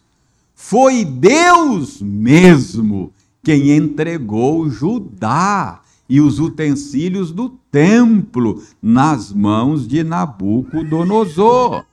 Foi 0.55 1.05
Deus 1.05 2.01
mesmo 2.01 3.13
quem 3.43 3.73
entregou 3.73 4.71
Judá 4.71 5.81
e 6.09 6.21
os 6.21 6.39
utensílios 6.39 7.33
do 7.33 7.51
templo 7.73 8.63
nas 8.81 9.33
mãos 9.33 9.87
de 9.87 10.05
Nabucodonosor. 10.05 11.85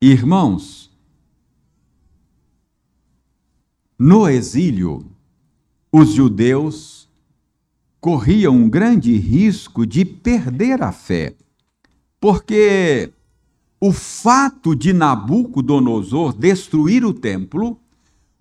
Irmãos, 0.00 0.89
no 4.00 4.26
exílio, 4.26 5.04
os 5.92 6.14
judeus 6.14 7.06
corriam 8.00 8.56
um 8.56 8.66
grande 8.66 9.14
risco 9.18 9.84
de 9.84 10.06
perder 10.06 10.82
a 10.82 10.90
fé, 10.90 11.34
porque 12.18 13.12
o 13.78 13.92
fato 13.92 14.74
de 14.74 14.94
Nabucodonosor 14.94 16.32
destruir 16.32 17.04
o 17.04 17.12
templo 17.12 17.78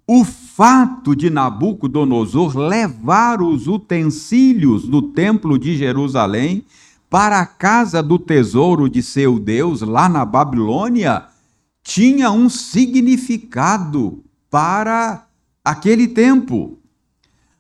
o 0.08 0.24
fato 0.24 1.14
de 1.14 1.30
Nabucodonosor 1.30 2.58
levar 2.58 3.42
os 3.42 3.68
utensílios 3.68 4.88
do 4.88 5.02
templo 5.02 5.60
de 5.60 5.76
Jerusalém 5.76 6.64
para 7.10 7.42
a 7.42 7.46
casa 7.46 8.02
do 8.02 8.18
tesouro 8.18 8.90
de 8.90 9.04
seu 9.04 9.38
Deus 9.38 9.82
lá 9.82 10.08
na 10.08 10.24
Babilônia 10.24 11.26
tinha 11.84 12.32
um 12.32 12.50
significado 12.50 14.24
para 14.50 15.29
aquele 15.64 16.08
tempo. 16.08 16.80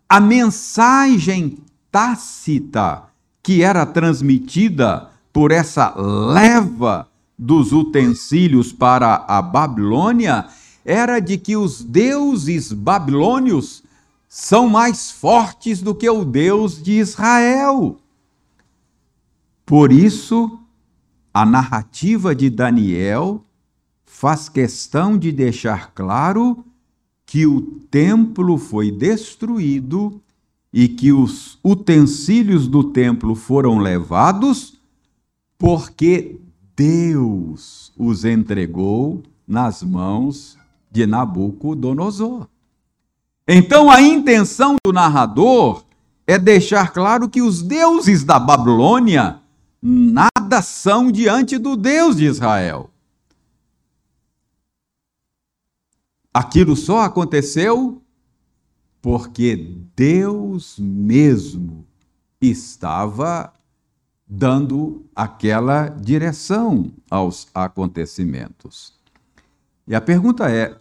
A 0.07 0.19
mensagem 0.19 1.59
tácita 1.91 3.03
que 3.41 3.63
era 3.63 3.85
transmitida 3.85 5.09
por 5.31 5.51
essa 5.51 5.93
leva 5.95 7.07
dos 7.37 7.71
utensílios 7.71 8.73
para 8.73 9.25
a 9.27 9.41
Babilônia 9.41 10.47
era 10.83 11.19
de 11.19 11.37
que 11.37 11.55
os 11.55 11.83
deuses 11.83 12.73
babilônios 12.73 13.83
são 14.27 14.67
mais 14.67 15.11
fortes 15.11 15.81
do 15.81 15.95
que 15.95 16.09
o 16.09 16.25
Deus 16.25 16.81
de 16.81 16.93
Israel. 16.93 17.97
Por 19.65 19.91
isso, 19.91 20.59
a 21.33 21.45
narrativa 21.45 22.35
de 22.35 22.49
Daniel 22.49 23.43
faz 24.05 24.49
questão 24.49 25.17
de 25.17 25.31
deixar 25.31 25.91
claro 25.93 26.65
que 27.29 27.45
o 27.45 27.61
templo 27.61 28.57
foi 28.57 28.89
destruído 28.89 30.19
e 30.73 30.87
que 30.87 31.13
os 31.13 31.59
utensílios 31.63 32.67
do 32.67 32.85
templo 32.85 33.35
foram 33.35 33.77
levados 33.77 34.79
porque 35.55 36.39
Deus 36.75 37.93
os 37.95 38.25
entregou 38.25 39.21
nas 39.47 39.83
mãos 39.83 40.57
de 40.89 41.05
Nabucodonosor. 41.05 42.47
Então 43.47 43.91
a 43.91 44.01
intenção 44.01 44.77
do 44.83 44.91
narrador 44.91 45.83
é 46.25 46.35
deixar 46.39 46.91
claro 46.91 47.29
que 47.29 47.43
os 47.43 47.61
deuses 47.61 48.23
da 48.23 48.39
Babilônia 48.39 49.39
nada 49.79 50.63
são 50.63 51.11
diante 51.11 51.59
do 51.59 51.77
Deus 51.77 52.15
de 52.15 52.25
Israel. 52.25 52.89
Aquilo 56.39 56.73
só 56.73 57.01
aconteceu 57.01 58.01
porque 59.01 59.75
Deus 59.93 60.79
mesmo 60.79 61.85
estava 62.39 63.51
dando 64.25 65.03
aquela 65.13 65.89
direção 65.89 66.93
aos 67.11 67.49
acontecimentos. 67.53 68.93
E 69.85 69.93
a 69.93 69.99
pergunta 69.99 70.49
é: 70.49 70.77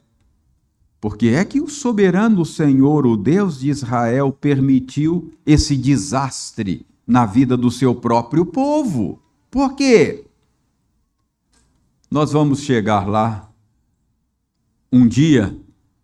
por 1.00 1.16
que 1.16 1.30
é 1.30 1.44
que 1.44 1.60
o 1.60 1.66
soberano 1.66 2.44
Senhor, 2.44 3.04
o 3.04 3.16
Deus 3.16 3.58
de 3.58 3.68
Israel, 3.68 4.30
permitiu 4.30 5.32
esse 5.44 5.76
desastre 5.76 6.86
na 7.04 7.26
vida 7.26 7.56
do 7.56 7.68
seu 7.68 7.96
próprio 7.96 8.46
povo? 8.46 9.20
Por 9.50 9.74
quê? 9.74 10.24
Nós 12.08 12.30
vamos 12.30 12.60
chegar 12.60 13.08
lá 13.08 13.47
um 14.90 15.06
dia 15.06 15.54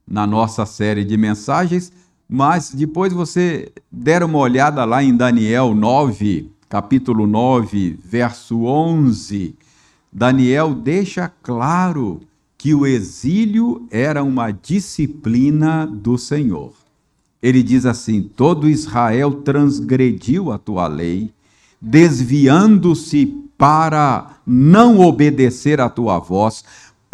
na 0.06 0.26
nossa 0.26 0.66
série 0.66 1.04
de 1.04 1.16
mensagens, 1.16 1.92
mas 2.28 2.70
depois 2.72 3.12
você 3.12 3.72
der 3.90 4.22
uma 4.22 4.38
olhada 4.38 4.84
lá 4.84 5.02
em 5.02 5.16
Daniel 5.16 5.74
9, 5.74 6.50
capítulo 6.68 7.26
9, 7.26 7.98
verso 8.04 8.64
11. 8.64 9.54
Daniel 10.12 10.74
deixa 10.74 11.30
claro 11.42 12.20
que 12.56 12.74
o 12.74 12.86
exílio 12.86 13.86
era 13.90 14.22
uma 14.22 14.50
disciplina 14.50 15.86
do 15.86 16.16
Senhor. 16.16 16.72
Ele 17.42 17.62
diz 17.62 17.84
assim: 17.84 18.22
todo 18.22 18.68
Israel 18.68 19.32
transgrediu 19.42 20.50
a 20.50 20.58
tua 20.58 20.86
lei, 20.86 21.30
desviando-se 21.80 23.26
para 23.58 24.38
não 24.46 25.00
obedecer 25.00 25.80
à 25.80 25.88
tua 25.88 26.18
voz. 26.18 26.64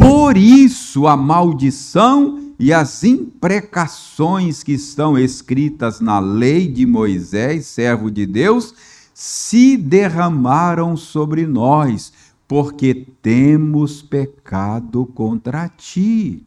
Por 0.00 0.38
isso 0.38 1.06
a 1.06 1.14
maldição 1.14 2.54
e 2.58 2.72
as 2.72 3.04
imprecações 3.04 4.62
que 4.62 4.72
estão 4.72 5.18
escritas 5.18 6.00
na 6.00 6.18
lei 6.18 6.66
de 6.66 6.86
Moisés, 6.86 7.66
servo 7.66 8.10
de 8.10 8.24
Deus, 8.24 8.74
se 9.12 9.76
derramaram 9.76 10.96
sobre 10.96 11.46
nós 11.46 12.14
porque 12.48 13.06
temos 13.20 14.00
pecado 14.00 15.04
contra 15.04 15.68
ti. 15.68 16.46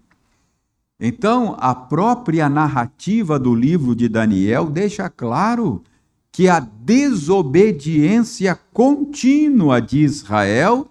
Então, 0.99 1.55
a 1.59 1.75
própria 1.75 2.49
narrativa 2.49 3.37
do 3.37 3.53
livro 3.53 3.95
de 3.95 4.09
Daniel 4.09 4.65
deixa 4.65 5.09
claro 5.11 5.83
que 6.31 6.49
a 6.49 6.59
desobediência 6.59 8.57
contínua 8.73 9.79
de 9.79 9.99
Israel 9.99 10.89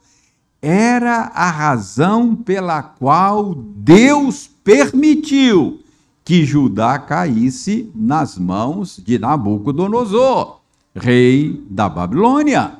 era 0.63 1.23
a 1.35 1.51
razão 1.51 2.37
pela 2.37 2.81
qual 2.81 3.53
Deus 3.53 4.49
permitiu 4.63 5.83
que 6.25 6.45
Judá 6.45 7.01
caísse 7.01 7.91
nas 7.93 8.39
mãos 8.39 9.03
de 9.05 9.19
Nabucodonosor, 9.19 10.61
rei 10.95 11.61
da 11.69 11.89
Babilônia. 11.89 12.79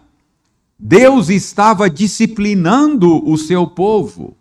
Deus 0.79 1.29
estava 1.29 1.91
disciplinando 1.91 3.29
o 3.29 3.37
seu 3.37 3.67
povo. 3.67 4.37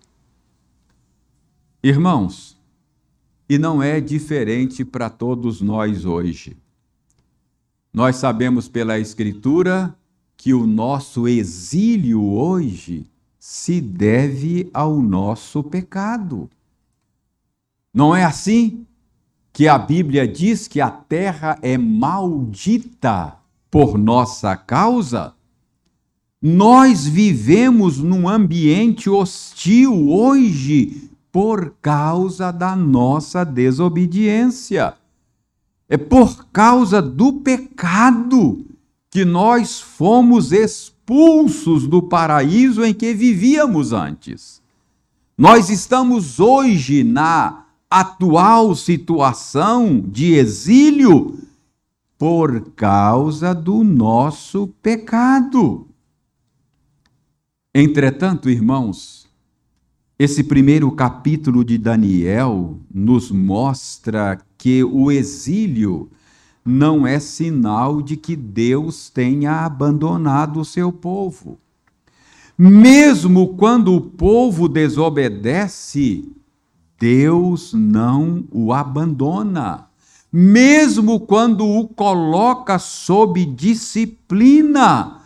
Irmãos, 1.84 2.56
e 3.50 3.58
não 3.58 3.82
é 3.82 4.00
diferente 4.00 4.86
para 4.86 5.10
todos 5.10 5.62
nós 5.62 6.06
hoje. 6.06 6.56
Nós 7.92 8.18
sabemos 8.18 8.68
pela 8.68 9.00
Escritura 9.00 9.96
que 10.38 10.54
o 10.54 10.68
nosso 10.68 11.28
exílio 11.28 12.24
hoje 12.24 13.11
se 13.44 13.82
deve 13.82 14.70
ao 14.72 15.02
nosso 15.02 15.64
pecado. 15.64 16.48
Não 17.92 18.16
é 18.16 18.24
assim 18.24 18.86
que 19.52 19.68
a 19.68 19.80
Bíblia 19.80 20.28
diz 20.28 20.68
que 20.68 20.80
a 20.80 20.92
terra 20.92 21.58
é 21.64 21.76
maldita 21.76 23.36
por 23.72 23.98
nossa 23.98 24.56
causa? 24.56 25.34
Nós 26.40 27.08
vivemos 27.08 27.98
num 27.98 28.30
ambiente 28.30 29.10
hostil 29.10 30.12
hoje 30.12 31.10
por 31.32 31.74
causa 31.82 32.52
da 32.52 32.76
nossa 32.76 33.44
desobediência. 33.44 34.94
É 35.90 35.98
por 35.98 36.46
causa 36.54 37.02
do 37.02 37.34
pecado 37.34 38.71
que 39.12 39.26
nós 39.26 39.82
fomos 39.82 40.54
expulsos 40.54 41.86
do 41.86 42.02
paraíso 42.02 42.84
em 42.84 42.94
que 42.94 43.14
vivíamos 43.14 43.92
antes. 43.92 44.62
Nós 45.38 45.70
estamos 45.70 46.40
hoje 46.40 47.04
na 47.04 47.66
atual 47.90 48.74
situação 48.74 50.00
de 50.00 50.34
exílio 50.34 51.38
por 52.18 52.72
causa 52.72 53.54
do 53.54 53.84
nosso 53.84 54.68
pecado. 54.82 55.88
Entretanto, 57.76 58.50
irmãos, 58.50 59.28
esse 60.18 60.44
primeiro 60.44 60.90
capítulo 60.92 61.66
de 61.66 61.78
Daniel 61.78 62.78
nos 62.94 63.30
mostra 63.30 64.40
que 64.58 64.84
o 64.84 65.12
exílio 65.12 66.10
não 66.64 67.06
é 67.06 67.20
sinal 67.20 68.02
de 68.02 68.16
que 68.16 68.36
Deus 68.36 69.10
tenha 69.10 69.66
abandonado 69.66 70.60
o 70.60 70.66
seu 70.66 70.92
povo. 70.92 71.60
Mesmo 72.58 73.56
quando 73.56 73.96
o 73.96 74.02
povo 74.02 74.70
desobedece, 74.70 76.30
Deus 77.00 77.74
não 77.74 78.44
o 78.52 78.72
abandona. 78.72 79.88
Mesmo 80.32 81.20
quando 81.20 81.68
o 81.68 81.88
coloca 81.88 82.78
sob 82.78 83.44
disciplina, 83.44 85.20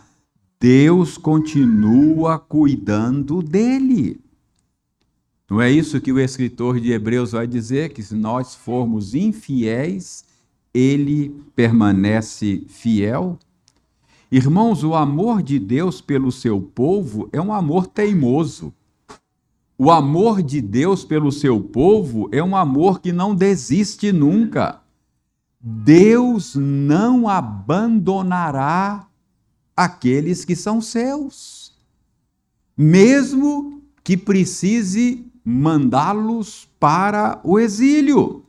Deus 0.58 1.18
continua 1.18 2.38
cuidando 2.38 3.42
dele. 3.42 4.18
Não 5.48 5.60
é 5.60 5.70
isso 5.70 6.00
que 6.00 6.10
o 6.10 6.18
escritor 6.18 6.80
de 6.80 6.90
Hebreus 6.90 7.32
vai 7.32 7.46
dizer? 7.46 7.92
Que 7.92 8.02
se 8.02 8.14
nós 8.14 8.54
formos 8.54 9.14
infiéis, 9.14 10.24
ele 10.76 11.34
permanece 11.54 12.64
fiel? 12.68 13.38
Irmãos, 14.30 14.84
o 14.84 14.94
amor 14.94 15.42
de 15.42 15.58
Deus 15.58 16.00
pelo 16.00 16.30
seu 16.30 16.60
povo 16.60 17.28
é 17.32 17.40
um 17.40 17.52
amor 17.52 17.86
teimoso. 17.86 18.74
O 19.78 19.90
amor 19.90 20.42
de 20.42 20.60
Deus 20.60 21.04
pelo 21.04 21.30
seu 21.30 21.60
povo 21.60 22.28
é 22.32 22.42
um 22.42 22.56
amor 22.56 23.00
que 23.00 23.12
não 23.12 23.34
desiste 23.34 24.12
nunca. 24.12 24.82
Deus 25.60 26.54
não 26.54 27.28
abandonará 27.28 29.06
aqueles 29.76 30.44
que 30.44 30.56
são 30.56 30.80
seus, 30.80 31.74
mesmo 32.76 33.82
que 34.02 34.16
precise 34.16 35.26
mandá-los 35.44 36.68
para 36.80 37.40
o 37.44 37.58
exílio. 37.58 38.45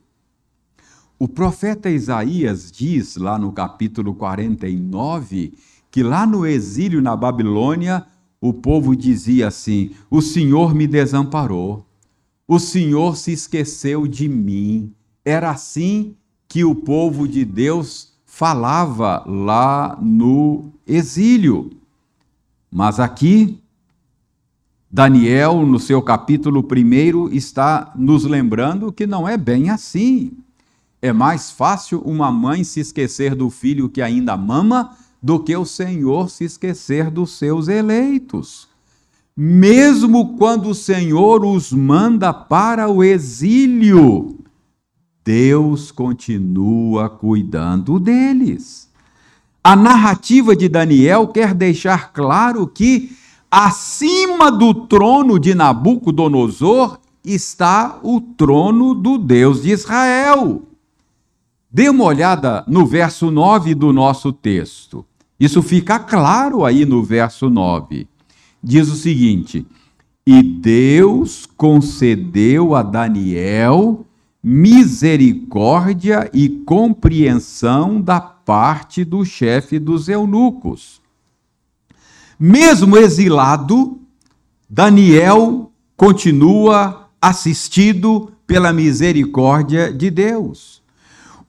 O 1.18 1.26
profeta 1.26 1.90
Isaías 1.90 2.70
diz 2.70 3.16
lá 3.16 3.36
no 3.36 3.50
capítulo 3.50 4.14
49 4.14 5.52
que 5.90 6.00
lá 6.00 6.24
no 6.24 6.46
exílio 6.46 7.02
na 7.02 7.16
Babilônia 7.16 8.06
o 8.40 8.52
povo 8.52 8.94
dizia 8.94 9.48
assim: 9.48 9.90
O 10.08 10.22
Senhor 10.22 10.72
me 10.72 10.86
desamparou, 10.86 11.84
o 12.46 12.60
Senhor 12.60 13.16
se 13.16 13.32
esqueceu 13.32 14.06
de 14.06 14.28
mim. 14.28 14.92
Era 15.24 15.50
assim 15.50 16.14
que 16.46 16.64
o 16.64 16.74
povo 16.74 17.26
de 17.26 17.44
Deus 17.44 18.12
falava 18.24 19.24
lá 19.26 19.98
no 20.00 20.70
exílio. 20.86 21.70
Mas 22.70 23.00
aqui, 23.00 23.58
Daniel, 24.88 25.66
no 25.66 25.80
seu 25.80 26.00
capítulo 26.00 26.64
1, 26.64 27.30
está 27.30 27.92
nos 27.96 28.24
lembrando 28.24 28.92
que 28.92 29.04
não 29.04 29.28
é 29.28 29.36
bem 29.36 29.68
assim. 29.68 30.30
É 31.00 31.12
mais 31.12 31.50
fácil 31.50 32.00
uma 32.04 32.32
mãe 32.32 32.64
se 32.64 32.80
esquecer 32.80 33.34
do 33.34 33.50
filho 33.50 33.88
que 33.88 34.02
ainda 34.02 34.36
mama 34.36 34.96
do 35.22 35.38
que 35.38 35.56
o 35.56 35.64
Senhor 35.64 36.28
se 36.28 36.44
esquecer 36.44 37.10
dos 37.10 37.32
seus 37.32 37.68
eleitos. 37.68 38.68
Mesmo 39.36 40.36
quando 40.36 40.70
o 40.70 40.74
Senhor 40.74 41.44
os 41.44 41.72
manda 41.72 42.32
para 42.32 42.88
o 42.88 43.04
exílio, 43.04 44.36
Deus 45.24 45.92
continua 45.92 47.08
cuidando 47.08 48.00
deles. 48.00 48.88
A 49.62 49.76
narrativa 49.76 50.56
de 50.56 50.68
Daniel 50.68 51.28
quer 51.28 51.54
deixar 51.54 52.12
claro 52.12 52.66
que 52.66 53.12
acima 53.50 54.50
do 54.50 54.74
trono 54.86 55.38
de 55.38 55.54
Nabucodonosor 55.54 56.98
está 57.24 57.98
o 58.02 58.20
trono 58.20 58.94
do 58.94 59.18
Deus 59.18 59.62
de 59.62 59.70
Israel. 59.70 60.67
Dê 61.70 61.88
uma 61.88 62.04
olhada 62.04 62.64
no 62.66 62.86
verso 62.86 63.30
9 63.30 63.74
do 63.74 63.92
nosso 63.92 64.32
texto. 64.32 65.04
Isso 65.38 65.62
fica 65.62 65.98
claro 65.98 66.64
aí 66.64 66.86
no 66.86 67.02
verso 67.02 67.50
9. 67.50 68.08
Diz 68.62 68.88
o 68.88 68.96
seguinte: 68.96 69.66
E 70.26 70.42
Deus 70.42 71.46
concedeu 71.46 72.74
a 72.74 72.82
Daniel 72.82 74.06
misericórdia 74.42 76.30
e 76.32 76.48
compreensão 76.48 78.00
da 78.00 78.18
parte 78.20 79.04
do 79.04 79.24
chefe 79.24 79.78
dos 79.78 80.08
eunucos. 80.08 81.02
Mesmo 82.38 82.96
exilado, 82.96 84.00
Daniel 84.70 85.70
continua 85.96 87.10
assistido 87.20 88.32
pela 88.46 88.72
misericórdia 88.72 89.92
de 89.92 90.10
Deus. 90.10 90.80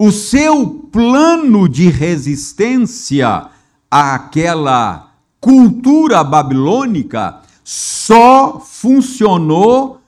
O 0.02 0.14
seu 0.14 0.66
plano 0.90 1.68
de 1.68 1.90
resistência 1.90 3.50
àquela 3.92 5.12
cultura 5.42 6.24
babilônica 6.24 7.42
só 7.66 8.62
funcionou 8.62 10.00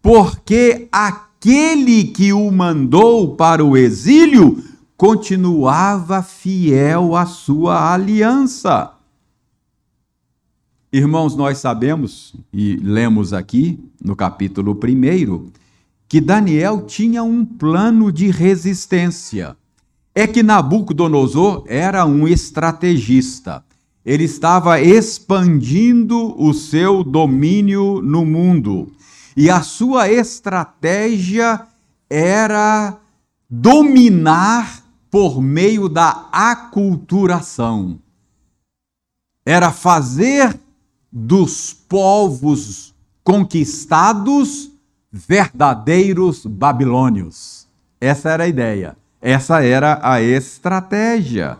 porque 0.00 0.88
aquele 0.92 2.04
que 2.04 2.32
o 2.32 2.48
mandou 2.52 3.34
para 3.34 3.64
o 3.64 3.76
exílio 3.76 4.62
continuava 4.96 6.22
fiel 6.22 7.16
à 7.16 7.26
sua 7.26 7.92
aliança. 7.92 8.92
Irmãos, 10.92 11.34
nós 11.34 11.58
sabemos 11.58 12.36
e 12.52 12.76
lemos 12.76 13.32
aqui 13.32 13.80
no 14.00 14.14
capítulo 14.14 14.78
1 14.80 15.50
que 16.10 16.20
Daniel 16.20 16.86
tinha 16.86 17.22
um 17.22 17.44
plano 17.44 18.10
de 18.10 18.32
resistência. 18.32 19.56
É 20.12 20.26
que 20.26 20.42
Nabucodonosor 20.42 21.62
era 21.68 22.04
um 22.04 22.26
estrategista. 22.26 23.64
Ele 24.04 24.24
estava 24.24 24.80
expandindo 24.80 26.34
o 26.36 26.52
seu 26.52 27.04
domínio 27.04 28.02
no 28.02 28.26
mundo 28.26 28.90
e 29.36 29.48
a 29.48 29.62
sua 29.62 30.10
estratégia 30.10 31.64
era 32.08 32.98
dominar 33.48 34.82
por 35.08 35.40
meio 35.40 35.88
da 35.88 36.28
aculturação. 36.32 38.00
Era 39.46 39.70
fazer 39.70 40.58
dos 41.12 41.72
povos 41.72 42.92
conquistados 43.22 44.72
verdadeiros 45.12 46.46
babilônios. 46.46 47.66
Essa 48.00 48.30
era 48.30 48.44
a 48.44 48.48
ideia. 48.48 48.96
Essa 49.20 49.62
era 49.62 50.00
a 50.02 50.22
estratégia. 50.22 51.58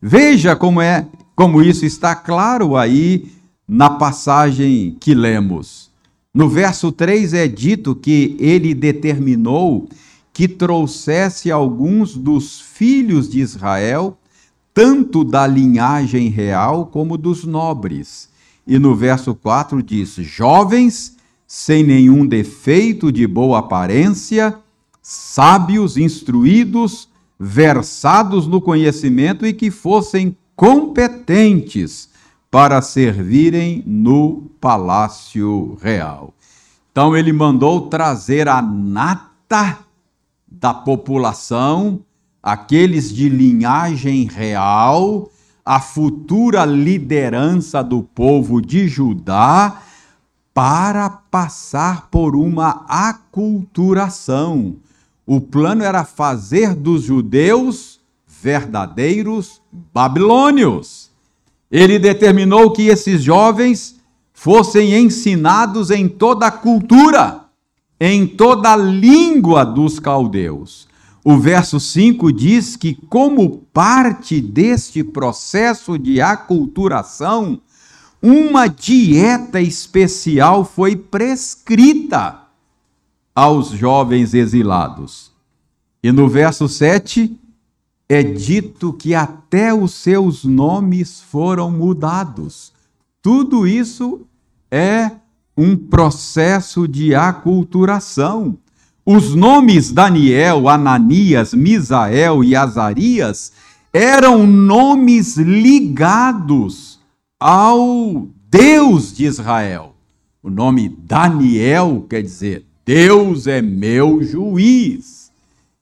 Veja 0.00 0.54
como 0.54 0.80
é, 0.80 1.06
como 1.34 1.62
isso 1.62 1.84
está 1.84 2.14
claro 2.14 2.76
aí 2.76 3.32
na 3.66 3.90
passagem 3.90 4.96
que 5.00 5.14
lemos. 5.14 5.90
No 6.32 6.48
verso 6.48 6.90
3 6.90 7.34
é 7.34 7.48
dito 7.48 7.94
que 7.94 8.36
ele 8.38 8.74
determinou 8.74 9.88
que 10.32 10.48
trouxesse 10.48 11.50
alguns 11.50 12.16
dos 12.16 12.60
filhos 12.60 13.28
de 13.28 13.40
Israel, 13.40 14.18
tanto 14.72 15.22
da 15.22 15.46
linhagem 15.46 16.28
real 16.28 16.86
como 16.86 17.16
dos 17.16 17.44
nobres. 17.44 18.28
E 18.66 18.78
no 18.78 18.96
verso 18.96 19.34
4 19.34 19.82
diz: 19.82 20.14
jovens, 20.16 21.16
sem 21.56 21.84
nenhum 21.84 22.26
defeito 22.26 23.12
de 23.12 23.28
boa 23.28 23.60
aparência, 23.60 24.58
sábios, 25.00 25.96
instruídos, 25.96 27.08
versados 27.38 28.48
no 28.48 28.60
conhecimento 28.60 29.46
e 29.46 29.52
que 29.52 29.70
fossem 29.70 30.36
competentes 30.56 32.08
para 32.50 32.82
servirem 32.82 33.84
no 33.86 34.50
palácio 34.60 35.78
real. 35.80 36.34
Então 36.90 37.16
ele 37.16 37.32
mandou 37.32 37.82
trazer 37.82 38.48
a 38.48 38.60
nata 38.60 39.78
da 40.50 40.74
população, 40.74 42.00
aqueles 42.42 43.14
de 43.14 43.28
linhagem 43.28 44.24
real, 44.24 45.30
a 45.64 45.78
futura 45.78 46.64
liderança 46.64 47.80
do 47.80 48.02
povo 48.02 48.60
de 48.60 48.88
Judá, 48.88 49.80
para 50.54 51.10
passar 51.10 52.08
por 52.08 52.36
uma 52.36 52.86
aculturação. 52.88 54.76
O 55.26 55.40
plano 55.40 55.82
era 55.82 56.04
fazer 56.04 56.74
dos 56.74 57.02
judeus 57.02 58.00
verdadeiros 58.40 59.60
babilônios. 59.92 61.10
Ele 61.70 61.98
determinou 61.98 62.70
que 62.70 62.82
esses 62.82 63.20
jovens 63.20 63.96
fossem 64.32 64.94
ensinados 64.94 65.90
em 65.90 66.08
toda 66.08 66.46
a 66.46 66.50
cultura, 66.52 67.46
em 67.98 68.24
toda 68.26 68.74
a 68.74 68.76
língua 68.76 69.64
dos 69.64 69.98
caldeus. 69.98 70.86
O 71.24 71.38
verso 71.38 71.80
5 71.80 72.30
diz 72.30 72.76
que, 72.76 72.94
como 73.08 73.66
parte 73.72 74.42
deste 74.42 75.02
processo 75.02 75.98
de 75.98 76.20
aculturação, 76.20 77.58
uma 78.26 78.68
dieta 78.68 79.60
especial 79.60 80.64
foi 80.64 80.96
prescrita 80.96 82.40
aos 83.34 83.68
jovens 83.68 84.32
exilados. 84.32 85.30
E 86.02 86.10
no 86.10 86.26
verso 86.26 86.66
7, 86.66 87.38
é 88.08 88.22
dito 88.22 88.94
que 88.94 89.14
até 89.14 89.74
os 89.74 89.92
seus 89.92 90.42
nomes 90.42 91.20
foram 91.20 91.70
mudados. 91.70 92.72
Tudo 93.20 93.66
isso 93.66 94.22
é 94.70 95.10
um 95.54 95.76
processo 95.76 96.88
de 96.88 97.14
aculturação. 97.14 98.56
Os 99.04 99.34
nomes 99.34 99.92
Daniel, 99.92 100.66
Ananias, 100.66 101.52
Misael 101.52 102.42
e 102.42 102.56
Azarias 102.56 103.52
eram 103.92 104.46
nomes 104.46 105.36
ligados 105.36 106.93
ao 107.38 108.28
Deus 108.48 109.14
de 109.14 109.24
Israel. 109.24 109.94
O 110.42 110.50
nome 110.50 110.88
Daniel 110.88 112.06
quer 112.08 112.22
dizer 112.22 112.66
Deus 112.84 113.46
é 113.46 113.62
meu 113.62 114.22
juiz. 114.22 115.32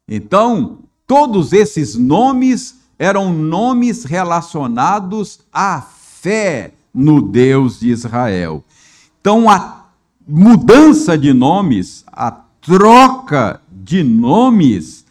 Então, 0.09 0.79
todos 1.07 1.53
esses 1.53 1.97
nomes 1.97 2.77
eram 2.99 3.33
nomes 3.33 4.05
relacionados 4.05 5.41
à 5.53 5.81
fé 5.81 6.73
no 6.95 7.21
Deus 7.21 7.81
de 7.81 7.91
Israel. 7.91 8.65
Então, 9.21 9.51
a 9.51 9.87
mudança 10.27 11.19
de 11.19 11.33
nomes, 11.33 12.05
a 12.13 12.31
troca 12.61 13.61
de 13.71 14.05
nomes, 14.05 15.05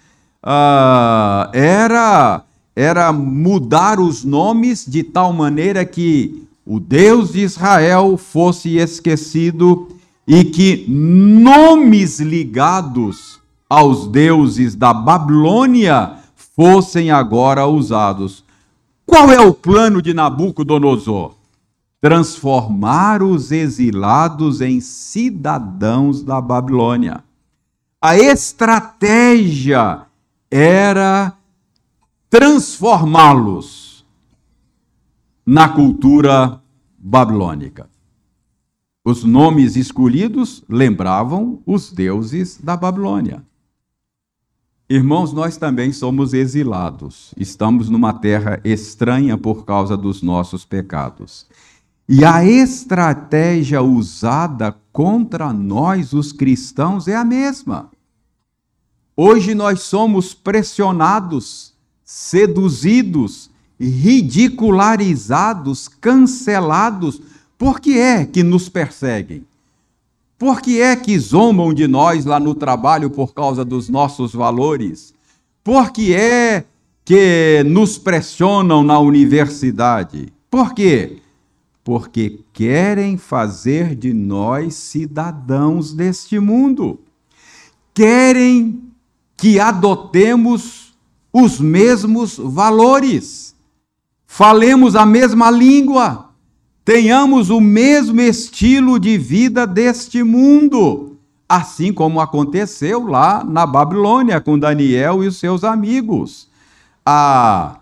uh, 0.43 1.51
era, 1.53 2.43
era 2.75 3.11
mudar 3.11 3.99
os 3.99 4.23
nomes 4.23 4.85
de 4.85 5.03
tal 5.03 5.33
maneira 5.33 5.83
que 5.85 6.47
o 6.65 6.79
Deus 6.79 7.33
de 7.33 7.41
Israel 7.41 8.17
fosse 8.17 8.77
esquecido 8.77 9.89
e 10.27 10.43
que 10.43 10.85
nomes 10.87 12.19
ligados 12.19 13.39
aos 13.69 14.07
deuses 14.07 14.75
da 14.75 14.93
Babilônia 14.93 16.17
fossem 16.55 17.11
agora 17.11 17.65
usados. 17.65 18.43
Qual 19.05 19.31
é 19.31 19.41
o 19.41 19.53
plano 19.53 20.01
de 20.01 20.13
Nabucodonosor? 20.13 21.33
Transformar 21.99 23.21
os 23.21 23.51
exilados 23.51 24.61
em 24.61 24.79
cidadãos 24.79 26.23
da 26.23 26.39
Babilônia. 26.39 27.23
A 28.01 28.17
estratégia 28.17 30.01
era 30.49 31.33
transformá-los 32.31 34.05
na 35.45 35.67
cultura 35.67 36.61
babilônica. 36.97 37.89
Os 39.03 39.25
nomes 39.25 39.75
escolhidos 39.75 40.63
lembravam 40.69 41.61
os 41.65 41.91
deuses 41.91 42.57
da 42.57 42.77
Babilônia. 42.77 43.43
Irmãos, 44.89 45.33
nós 45.33 45.57
também 45.57 45.91
somos 45.91 46.33
exilados. 46.33 47.33
Estamos 47.35 47.89
numa 47.89 48.13
terra 48.13 48.61
estranha 48.63 49.37
por 49.37 49.65
causa 49.65 49.97
dos 49.97 50.21
nossos 50.21 50.63
pecados. 50.63 51.45
E 52.07 52.23
a 52.23 52.45
estratégia 52.45 53.81
usada 53.81 54.73
contra 54.93 55.51
nós, 55.51 56.13
os 56.13 56.31
cristãos, 56.31 57.09
é 57.09 57.15
a 57.15 57.25
mesma. 57.25 57.91
Hoje 59.17 59.53
nós 59.53 59.81
somos 59.81 60.33
pressionados, 60.33 61.71
seduzidos, 62.13 63.49
ridicularizados, 63.79 65.87
cancelados. 65.87 67.21
Por 67.57 67.79
que 67.79 67.97
é 67.97 68.25
que 68.25 68.43
nos 68.43 68.67
perseguem? 68.67 69.45
Por 70.37 70.61
que 70.61 70.81
é 70.81 70.95
que 70.95 71.17
zombam 71.17 71.73
de 71.73 71.87
nós 71.87 72.25
lá 72.25 72.39
no 72.39 72.53
trabalho 72.53 73.09
por 73.09 73.33
causa 73.33 73.63
dos 73.63 73.87
nossos 73.87 74.33
valores? 74.33 75.13
Por 75.63 75.91
que 75.91 76.13
é 76.13 76.65
que 77.05 77.63
nos 77.65 77.97
pressionam 77.97 78.83
na 78.83 78.99
universidade? 78.99 80.33
Por 80.49 80.73
quê? 80.73 81.21
porque 81.83 82.39
querem 82.53 83.17
fazer 83.17 83.95
de 83.95 84.13
nós 84.13 84.75
cidadãos 84.75 85.93
deste 85.93 86.39
mundo. 86.39 86.99
Querem 87.93 88.81
que 89.35 89.59
adotemos 89.59 90.90
os 91.33 91.59
mesmos 91.59 92.37
valores, 92.37 93.55
falemos 94.25 94.95
a 94.95 95.05
mesma 95.05 95.49
língua, 95.49 96.29
tenhamos 96.83 97.49
o 97.49 97.61
mesmo 97.61 98.19
estilo 98.19 98.99
de 98.99 99.17
vida 99.17 99.65
deste 99.65 100.23
mundo, 100.23 101.17
assim 101.47 101.93
como 101.93 102.19
aconteceu 102.19 103.05
lá 103.05 103.43
na 103.43 103.65
Babilônia 103.65 104.41
com 104.41 104.59
Daniel 104.59 105.23
e 105.23 105.27
os 105.27 105.37
seus 105.37 105.63
amigos. 105.63 106.49
A, 107.05 107.77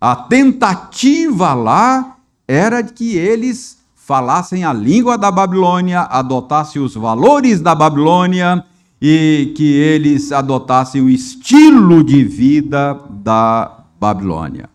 a 0.00 0.16
tentativa 0.16 1.54
lá 1.54 2.16
era 2.48 2.82
que 2.82 3.16
eles 3.16 3.78
falassem 3.94 4.64
a 4.64 4.72
língua 4.72 5.16
da 5.16 5.30
Babilônia, 5.30 6.00
adotassem 6.00 6.82
os 6.82 6.94
valores 6.94 7.60
da 7.60 7.74
Babilônia 7.74 8.64
e 9.02 9.52
que 9.56 9.64
eles 9.64 10.30
adotassem 10.30 11.02
o 11.02 11.10
estilo 11.10 12.04
de 12.04 12.22
vida 12.22 12.94
da 13.10 13.84
Babilônia. 13.98 14.70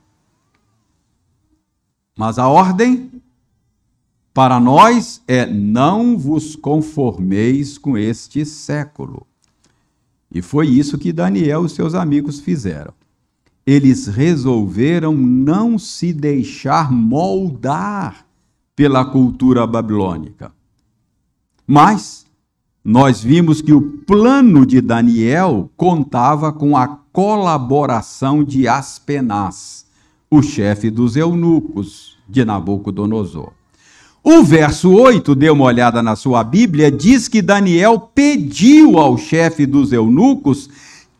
Mas 2.17 2.37
a 2.37 2.47
ordem 2.47 3.09
para 4.33 4.59
nós 4.59 5.21
é: 5.27 5.45
não 5.45 6.17
vos 6.17 6.55
conformeis 6.55 7.77
com 7.77 7.97
este 7.97 8.45
século. 8.45 9.25
E 10.29 10.41
foi 10.41 10.67
isso 10.67 10.97
que 10.97 11.13
Daniel 11.13 11.65
e 11.65 11.69
seus 11.69 11.95
amigos 11.95 12.41
fizeram 12.41 12.93
eles 13.67 14.07
resolveram 14.07 15.13
não 15.13 15.77
se 15.77 16.13
deixar 16.13 16.89
moldar 16.89 18.25
pela 18.73 19.03
cultura 19.03 19.67
babilônica. 19.67 20.53
Mas 21.67 22.25
nós 22.87 23.21
vimos 23.21 23.59
que 23.59 23.73
o 23.73 23.81
plano 23.81 24.65
de 24.65 24.79
Daniel 24.79 25.69
contava 25.75 26.53
com 26.53 26.77
a 26.77 26.87
colaboração 26.87 28.45
de 28.45 28.65
Aspenaz, 28.65 29.85
o 30.31 30.41
chefe 30.41 30.89
dos 30.89 31.17
eunucos 31.17 32.17
de 32.29 32.45
Nabucodonosor. 32.45 33.51
O 34.23 34.41
verso 34.41 34.89
8, 34.89 35.35
dê 35.35 35.49
uma 35.49 35.65
olhada 35.65 36.01
na 36.01 36.15
sua 36.15 36.45
Bíblia, 36.45 36.89
diz 36.89 37.27
que 37.27 37.41
Daniel 37.41 37.99
pediu 37.99 38.97
ao 38.97 39.17
chefe 39.17 39.65
dos 39.65 39.91
eunucos 39.91 40.69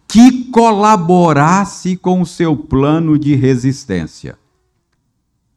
que 0.08 0.46
colaborasse 0.46 1.98
com 1.98 2.22
o 2.22 2.26
seu 2.26 2.56
plano 2.56 3.20
de 3.20 3.36
resistência. 3.36 4.40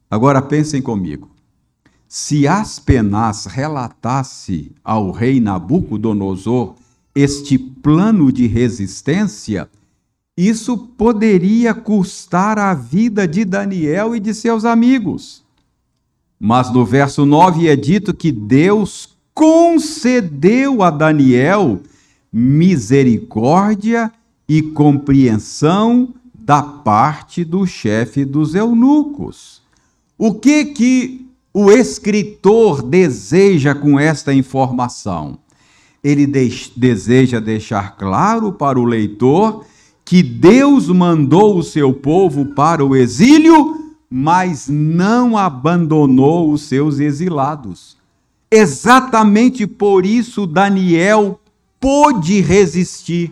Agora 0.09 0.41
pensem 0.41 0.81
comigo. 0.81 1.30
Se 2.13 2.45
Aspenaz 2.45 3.45
relatasse 3.45 4.73
ao 4.83 5.11
rei 5.11 5.39
Nabucodonosor 5.39 6.75
este 7.15 7.57
plano 7.57 8.33
de 8.33 8.47
resistência, 8.47 9.69
isso 10.35 10.77
poderia 10.77 11.73
custar 11.73 12.59
a 12.59 12.73
vida 12.73 13.25
de 13.25 13.45
Daniel 13.45 14.13
e 14.13 14.19
de 14.19 14.33
seus 14.33 14.65
amigos. 14.65 15.41
Mas 16.37 16.69
no 16.69 16.83
verso 16.83 17.25
9 17.25 17.69
é 17.69 17.77
dito 17.77 18.13
que 18.13 18.29
Deus 18.29 19.15
concedeu 19.33 20.83
a 20.83 20.91
Daniel 20.91 21.79
misericórdia 22.29 24.11
e 24.49 24.61
compreensão 24.61 26.13
da 26.37 26.61
parte 26.61 27.45
do 27.45 27.65
chefe 27.65 28.25
dos 28.25 28.53
eunucos. 28.53 29.61
O 30.17 30.33
que 30.33 30.65
que 30.65 31.30
o 31.53 31.71
escritor 31.71 32.81
deseja 32.81 33.75
com 33.75 33.99
esta 33.99 34.33
informação? 34.33 35.37
Ele 36.03 36.25
de 36.25 36.71
deseja 36.75 37.39
deixar 37.39 37.95
claro 37.95 38.53
para 38.53 38.79
o 38.79 38.85
leitor 38.85 39.65
que 40.03 40.23
Deus 40.23 40.87
mandou 40.87 41.57
o 41.57 41.63
seu 41.63 41.93
povo 41.93 42.47
para 42.47 42.83
o 42.83 42.95
exílio, 42.95 43.93
mas 44.09 44.67
não 44.67 45.37
abandonou 45.37 46.51
os 46.51 46.63
seus 46.63 46.99
exilados. 46.99 47.95
Exatamente 48.49 49.65
por 49.65 50.05
isso 50.05 50.45
Daniel 50.45 51.39
pôde 51.79 52.41
resistir. 52.41 53.31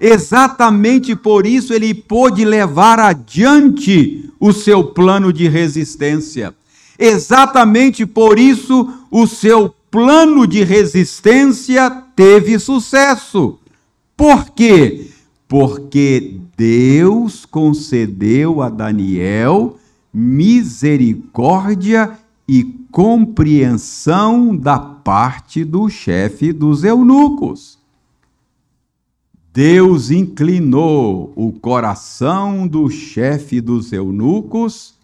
Exatamente 0.00 1.14
por 1.14 1.46
isso 1.46 1.74
ele 1.74 1.92
pôde 1.92 2.44
levar 2.44 2.98
adiante 2.98 4.30
o 4.40 4.52
seu 4.52 4.82
plano 4.82 5.32
de 5.32 5.46
resistência. 5.46 6.54
Exatamente 7.00 8.04
por 8.04 8.38
isso 8.38 8.92
o 9.10 9.26
seu 9.26 9.74
plano 9.90 10.46
de 10.46 10.62
resistência 10.62 11.90
teve 12.14 12.58
sucesso. 12.58 13.58
Por 14.14 14.50
quê? 14.50 15.08
Porque 15.48 16.38
Deus 16.54 17.46
concedeu 17.46 18.60
a 18.60 18.68
Daniel 18.68 19.78
misericórdia 20.12 22.18
e 22.46 22.64
compreensão 22.92 24.54
da 24.54 24.78
parte 24.78 25.64
do 25.64 25.88
chefe 25.88 26.52
dos 26.52 26.84
eunucos. 26.84 27.78
Deus 29.54 30.10
inclinou 30.10 31.32
o 31.34 31.50
coração 31.50 32.68
do 32.68 32.90
chefe 32.90 33.60
dos 33.60 33.90
eunucos 33.90 34.99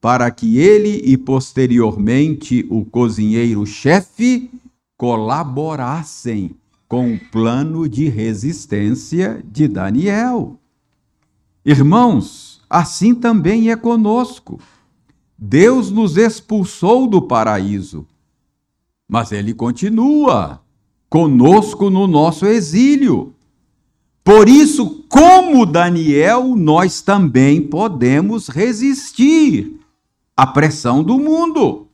para 0.00 0.30
que 0.30 0.58
ele 0.58 1.02
e 1.04 1.16
posteriormente 1.16 2.66
o 2.70 2.84
cozinheiro-chefe 2.84 4.50
colaborassem 4.96 6.52
com 6.88 7.14
o 7.14 7.20
plano 7.30 7.88
de 7.88 8.08
resistência 8.08 9.42
de 9.44 9.66
Daniel. 9.66 10.58
Irmãos, 11.64 12.60
assim 12.70 13.14
também 13.14 13.70
é 13.70 13.76
conosco. 13.76 14.60
Deus 15.36 15.90
nos 15.90 16.16
expulsou 16.16 17.06
do 17.06 17.20
paraíso, 17.20 18.06
mas 19.08 19.32
ele 19.32 19.52
continua 19.52 20.62
conosco 21.10 21.90
no 21.90 22.06
nosso 22.06 22.46
exílio. 22.46 23.34
Por 24.24 24.48
isso, 24.48 25.04
como 25.08 25.66
Daniel, 25.66 26.56
nós 26.56 27.00
também 27.02 27.60
podemos 27.62 28.48
resistir 28.48 29.75
à 30.36 30.46
pressão 30.46 31.02
do 31.02 31.18
mundo. 31.18 31.86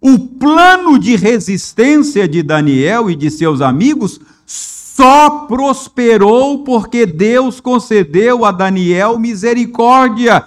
O 0.00 0.18
plano 0.18 0.98
de 0.98 1.16
resistência 1.16 2.28
de 2.28 2.42
Daniel 2.42 3.10
e 3.10 3.16
de 3.16 3.30
seus 3.30 3.60
amigos 3.60 4.20
só 4.46 5.46
prosperou 5.46 6.64
porque 6.64 7.04
Deus 7.04 7.60
concedeu 7.60 8.44
a 8.44 8.52
Daniel 8.52 9.18
misericórdia, 9.18 10.46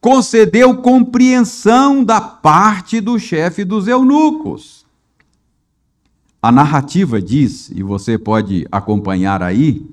concedeu 0.00 0.76
compreensão 0.76 2.04
da 2.04 2.20
parte 2.20 3.00
do 3.00 3.18
chefe 3.18 3.64
dos 3.64 3.88
eunucos. 3.88 4.86
A 6.40 6.52
narrativa 6.52 7.20
diz, 7.20 7.70
e 7.70 7.82
você 7.82 8.16
pode 8.16 8.66
acompanhar 8.70 9.42
aí, 9.42 9.84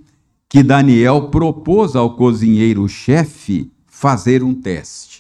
que 0.48 0.62
Daniel 0.62 1.30
propôs 1.30 1.96
ao 1.96 2.16
cozinheiro-chefe 2.16 3.72
fazer 3.88 4.44
um 4.44 4.54
teste. 4.54 5.15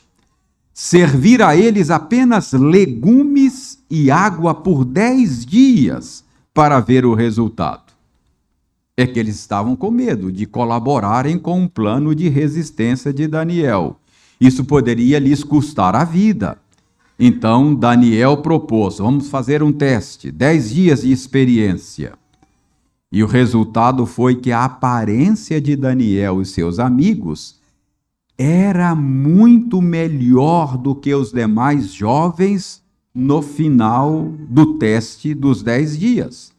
Servir 0.78 1.42
a 1.42 1.56
eles 1.56 1.90
apenas 1.90 2.52
legumes 2.52 3.80
e 3.90 4.12
água 4.12 4.54
por 4.54 4.84
dez 4.84 5.46
dias 5.46 6.22
para 6.54 6.82
ver 6.82 7.06
o 7.06 7.14
resultado. 7.14 7.94
É 8.98 9.08
que 9.08 9.18
eles 9.18 9.36
estavam 9.36 9.74
com 9.74 9.90
medo 9.90 10.30
de 10.30 10.46
colaborarem 10.46 11.40
com 11.40 11.62
um 11.62 11.68
plano 11.70 12.14
de 12.14 12.28
resistência 12.28 13.14
de 13.14 13.26
Daniel. 13.26 13.98
Isso 14.40 14.66
poderia 14.66 15.18
lhes 15.18 15.46
custar 15.46 15.96
a 15.96 16.04
vida. 16.04 16.58
Então 17.18 17.74
Daniel 17.74 18.42
propôs: 18.42 18.98
vamos 18.98 19.30
fazer 19.30 19.64
um 19.64 19.72
teste, 19.72 20.30
dez 20.30 20.72
dias 20.72 21.04
de 21.04 21.12
experiência. 21.12 22.16
E 23.10 23.24
o 23.24 23.28
resultado 23.28 24.06
foi 24.06 24.36
que 24.36 24.52
a 24.52 24.66
aparência 24.66 25.62
de 25.62 25.78
Daniel 25.78 26.42
e 26.42 26.46
seus 26.46 26.80
amigos 26.80 27.64
era 28.38 28.94
muito 28.94 29.82
melhor 29.82 30.78
do 30.78 30.94
que 30.94 31.14
os 31.14 31.32
demais 31.32 31.94
jovens 31.94 32.84
no 33.14 33.42
final 33.42 34.30
do 34.50 34.78
teste 34.78 35.34
dos 35.34 35.64
dez 35.64 35.98
dias. 35.98 36.54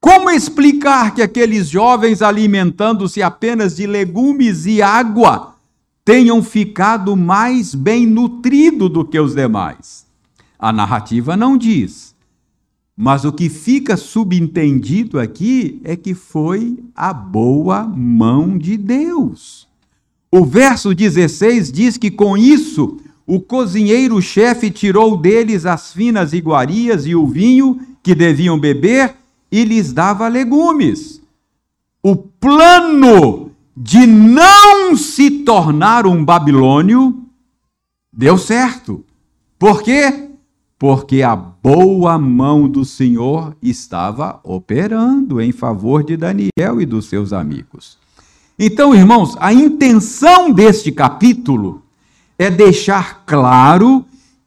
Como 0.00 0.30
explicar 0.30 1.14
que 1.14 1.22
aqueles 1.22 1.68
jovens, 1.68 2.20
alimentando-se 2.22 3.22
apenas 3.22 3.76
de 3.76 3.86
legumes 3.86 4.66
e 4.66 4.82
água, 4.82 5.56
tenham 6.04 6.42
ficado 6.42 7.16
mais 7.16 7.74
bem 7.74 8.06
nutridos 8.06 8.90
do 8.90 9.04
que 9.04 9.18
os 9.18 9.34
demais? 9.34 10.06
A 10.58 10.72
narrativa 10.72 11.36
não 11.36 11.56
diz. 11.56 12.14
Mas 12.96 13.24
o 13.24 13.32
que 13.32 13.48
fica 13.48 13.96
subentendido 13.96 15.18
aqui 15.18 15.80
é 15.84 15.96
que 15.96 16.14
foi 16.14 16.78
a 16.94 17.12
boa 17.12 17.82
mão 17.84 18.56
de 18.56 18.76
Deus. 18.76 19.65
O 20.38 20.44
verso 20.44 20.94
16 20.94 21.72
diz 21.72 21.96
que 21.96 22.10
com 22.10 22.36
isso 22.36 22.98
o 23.26 23.40
cozinheiro-chefe 23.40 24.70
tirou 24.70 25.16
deles 25.16 25.64
as 25.64 25.94
finas 25.94 26.34
iguarias 26.34 27.06
e 27.06 27.14
o 27.14 27.26
vinho 27.26 27.80
que 28.02 28.14
deviam 28.14 28.60
beber 28.60 29.14
e 29.50 29.64
lhes 29.64 29.94
dava 29.94 30.28
legumes. 30.28 31.22
O 32.02 32.14
plano 32.14 33.50
de 33.74 34.06
não 34.06 34.94
se 34.94 35.30
tornar 35.42 36.06
um 36.06 36.22
babilônio 36.22 37.24
deu 38.12 38.36
certo. 38.36 39.02
Por 39.58 39.82
quê? 39.82 40.28
Porque 40.78 41.22
a 41.22 41.34
boa 41.34 42.18
mão 42.18 42.68
do 42.68 42.84
Senhor 42.84 43.56
estava 43.62 44.38
operando 44.44 45.40
em 45.40 45.50
favor 45.50 46.04
de 46.04 46.14
Daniel 46.14 46.78
e 46.78 46.84
dos 46.84 47.06
seus 47.06 47.32
amigos. 47.32 48.04
Então, 48.58 48.94
irmãos, 48.94 49.36
a 49.38 49.52
intenção 49.52 50.50
deste 50.50 50.90
capítulo 50.90 51.82
é 52.38 52.50
deixar 52.50 53.24
claro 53.26 54.04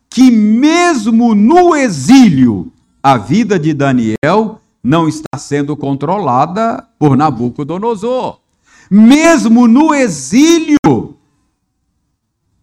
que, 0.09 0.31
mesmo 0.31 1.35
no 1.35 1.75
exílio, 1.75 2.71
a 3.03 3.17
vida 3.17 3.59
de 3.59 3.73
Daniel 3.73 4.59
não 4.83 5.07
está 5.07 5.37
sendo 5.37 5.77
controlada 5.77 6.87
por 6.97 7.15
Nabucodonosor. 7.15 8.39
Mesmo 8.89 9.67
no 9.67 9.93
exílio, 9.93 11.15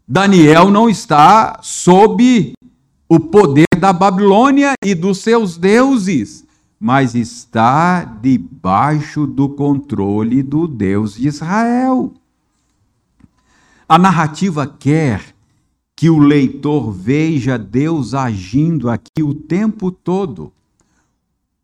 Daniel 0.09 0.71
não 0.71 0.89
está 0.89 1.61
sob 1.63 2.55
o 3.09 3.21
poder 3.21 3.67
da 3.79 3.93
Babilônia 3.93 4.73
e 4.85 4.95
dos 4.95 5.19
seus 5.19 5.57
deuses, 5.57 6.45
mas 6.87 7.17
está 7.17 8.05
debaixo 8.05 9.27
do 9.27 9.49
controle 9.49 10.41
do 10.41 10.69
Deus 10.69 11.17
de 11.17 11.27
Israel. 11.27 12.15
A 13.89 13.99
narrativa 13.99 14.65
quer 14.69 15.35
que 15.97 16.09
o 16.09 16.21
leitor 16.21 16.93
veja 16.93 17.59
Deus 17.59 18.15
agindo 18.15 18.89
aqui 18.89 19.21
o 19.21 19.35
tempo 19.35 19.91
todo. 19.91 20.53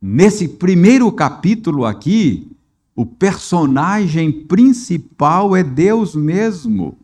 Nesse 0.01 0.49
primeiro 0.49 1.13
capítulo 1.13 1.85
aqui, 1.85 2.51
o 2.93 3.07
personagem 3.07 4.33
principal 4.33 5.55
é 5.55 5.63
Deus 5.63 6.17
mesmo. 6.17 6.99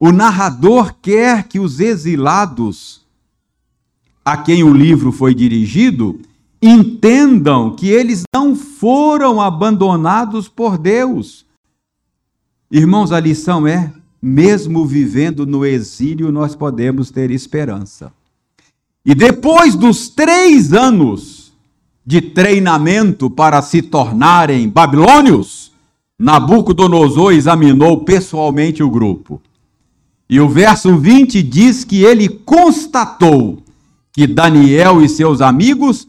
O 0.00 0.10
narrador 0.10 0.96
quer 1.00 1.46
que 1.46 1.60
os 1.60 1.78
exilados 1.78 3.06
a 4.24 4.36
quem 4.36 4.64
o 4.64 4.74
livro 4.74 5.12
foi 5.12 5.32
dirigido 5.32 6.20
entendam 6.62 7.74
que 7.74 7.88
eles 7.88 8.22
não 8.34 8.54
foram 8.54 9.40
abandonados 9.40 10.48
por 10.48 10.76
Deus. 10.76 11.46
Irmãos, 12.70 13.12
a 13.12 13.20
lição 13.20 13.66
é: 13.66 13.92
mesmo 14.20 14.84
vivendo 14.86 15.46
no 15.46 15.64
exílio, 15.64 16.30
nós 16.30 16.54
podemos 16.54 17.10
ter 17.10 17.30
esperança. 17.30 18.12
E 19.04 19.14
depois 19.14 19.74
dos 19.74 20.08
três 20.08 20.72
anos 20.72 21.52
de 22.04 22.20
treinamento 22.20 23.30
para 23.30 23.62
se 23.62 23.80
tornarem 23.80 24.68
babilônios, 24.68 25.72
Nabucodonosor 26.18 27.32
examinou 27.32 28.04
pessoalmente 28.04 28.82
o 28.82 28.90
grupo. 28.90 29.40
E 30.28 30.38
o 30.38 30.48
verso 30.48 30.96
20 30.96 31.42
diz 31.42 31.82
que 31.82 32.04
ele 32.04 32.28
constatou 32.28 33.62
que 34.12 34.26
Daniel 34.26 35.02
e 35.02 35.08
seus 35.08 35.40
amigos 35.40 36.06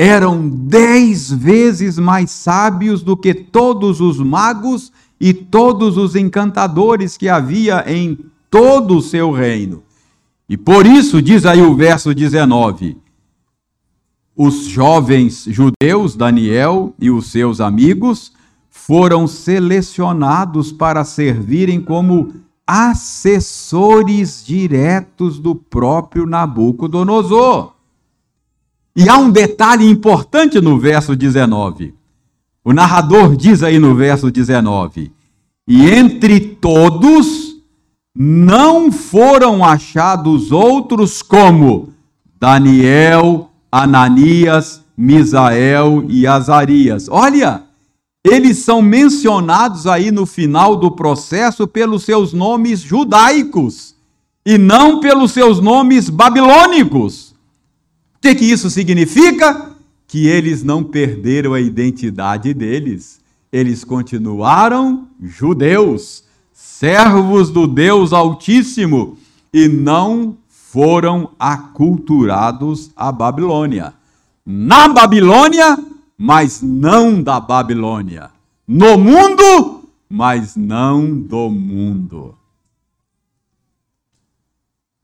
eram 0.00 0.48
dez 0.48 1.28
vezes 1.28 1.98
mais 1.98 2.30
sábios 2.30 3.02
do 3.02 3.16
que 3.16 3.34
todos 3.34 4.00
os 4.00 4.20
magos 4.20 4.92
e 5.20 5.34
todos 5.34 5.96
os 5.96 6.14
encantadores 6.14 7.16
que 7.16 7.28
havia 7.28 7.84
em 7.92 8.16
todo 8.48 8.96
o 8.96 9.02
seu 9.02 9.32
reino. 9.32 9.82
E 10.48 10.56
por 10.56 10.86
isso, 10.86 11.20
diz 11.20 11.44
aí 11.44 11.60
o 11.60 11.74
verso 11.74 12.14
19: 12.14 12.96
os 14.36 14.66
jovens 14.66 15.44
judeus, 15.48 16.14
Daniel 16.14 16.94
e 17.00 17.10
os 17.10 17.32
seus 17.32 17.60
amigos, 17.60 18.32
foram 18.70 19.26
selecionados 19.26 20.70
para 20.70 21.04
servirem 21.04 21.80
como 21.80 22.34
assessores 22.64 24.44
diretos 24.46 25.40
do 25.40 25.56
próprio 25.56 26.24
Nabucodonosor. 26.24 27.77
E 28.98 29.08
há 29.08 29.16
um 29.16 29.30
detalhe 29.30 29.88
importante 29.88 30.60
no 30.60 30.76
verso 30.76 31.14
19. 31.14 31.94
O 32.64 32.72
narrador 32.72 33.36
diz 33.36 33.62
aí 33.62 33.78
no 33.78 33.94
verso 33.94 34.28
19: 34.28 35.12
E 35.68 35.88
entre 35.88 36.40
todos 36.40 37.54
não 38.12 38.90
foram 38.90 39.64
achados 39.64 40.50
outros 40.50 41.22
como 41.22 41.90
Daniel, 42.40 43.48
Ananias, 43.70 44.82
Misael 44.96 46.04
e 46.08 46.26
Azarias. 46.26 47.08
Olha, 47.08 47.62
eles 48.24 48.58
são 48.58 48.82
mencionados 48.82 49.86
aí 49.86 50.10
no 50.10 50.26
final 50.26 50.74
do 50.74 50.90
processo 50.90 51.68
pelos 51.68 52.02
seus 52.02 52.32
nomes 52.32 52.80
judaicos 52.80 53.94
e 54.44 54.58
não 54.58 54.98
pelos 54.98 55.30
seus 55.30 55.60
nomes 55.60 56.10
babilônicos. 56.10 57.27
O 58.18 58.20
que, 58.20 58.34
que 58.34 58.44
isso 58.44 58.68
significa? 58.68 59.70
Que 60.08 60.26
eles 60.26 60.64
não 60.64 60.82
perderam 60.82 61.54
a 61.54 61.60
identidade 61.60 62.52
deles. 62.52 63.20
Eles 63.52 63.84
continuaram 63.84 65.06
judeus, 65.22 66.24
servos 66.52 67.50
do 67.50 67.68
Deus 67.68 68.12
Altíssimo, 68.12 69.16
e 69.52 69.68
não 69.68 70.36
foram 70.48 71.30
aculturados 71.38 72.90
à 72.96 73.12
Babilônia. 73.12 73.94
Na 74.44 74.88
Babilônia, 74.88 75.78
mas 76.16 76.60
não 76.60 77.22
da 77.22 77.38
Babilônia. 77.38 78.30
No 78.66 78.98
mundo, 78.98 79.84
mas 80.10 80.56
não 80.56 81.20
do 81.20 81.48
mundo. 81.48 82.37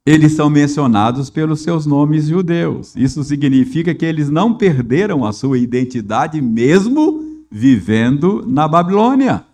Eles 0.06 0.32
são 0.32 0.50
mencionados 0.50 1.30
pelos 1.30 1.60
seus 1.60 1.86
nomes 1.86 2.26
judeus. 2.26 2.94
Isso 2.94 3.24
significa 3.24 3.94
que 3.94 4.04
eles 4.04 4.28
não 4.28 4.52
perderam 4.52 5.24
a 5.24 5.32
sua 5.32 5.58
identidade 5.58 6.42
mesmo 6.42 7.42
vivendo 7.50 8.44
na 8.46 8.68
Babilônia. 8.68 9.44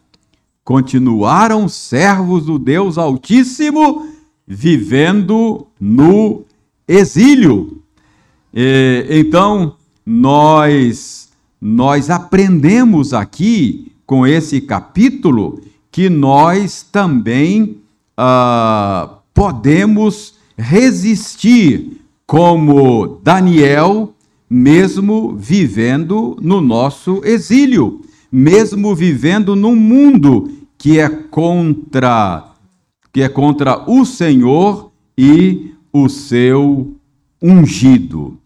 Continuaram 0.65 1.69
servos 1.69 2.47
do 2.47 2.59
Deus 2.59 2.99
Altíssimo, 2.99 4.09
vivendo 4.45 5.69
no 5.79 6.43
exílio. 6.89 7.81
E, 8.53 9.07
então, 9.09 9.77
nós 10.05 11.29
nós 11.61 12.09
aprendemos 12.09 13.13
aqui 13.13 13.93
com 14.07 14.27
esse 14.27 14.63
capítulo 14.63 15.61
que 15.93 16.09
nós 16.09 16.83
também 16.83 17.77
ah, 18.17 19.19
podemos 19.35 20.40
resistir 20.61 22.01
como 22.27 23.19
Daniel 23.23 24.15
mesmo 24.49 25.37
vivendo 25.37 26.37
no 26.41 26.61
nosso 26.61 27.21
exílio, 27.25 28.01
mesmo 28.31 28.95
vivendo 28.95 29.55
num 29.55 29.77
mundo 29.77 30.53
que 30.77 30.99
é 30.99 31.09
contra 31.09 32.47
que 33.13 33.23
é 33.23 33.29
contra 33.29 33.91
o 33.91 34.05
Senhor 34.05 34.93
e 35.19 35.75
o 35.93 36.09
seu 36.09 36.95
ungido. 37.43 38.39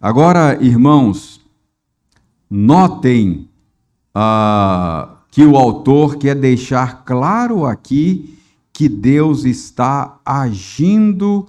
Agora, 0.00 0.56
irmãos, 0.62 1.40
notem 2.48 3.46
ah, 4.14 5.16
que 5.30 5.44
o 5.44 5.56
autor 5.56 6.16
quer 6.16 6.34
deixar 6.34 7.04
claro 7.04 7.66
aqui 7.66 8.39
que 8.80 8.88
Deus 8.88 9.44
está 9.44 10.18
agindo 10.24 11.46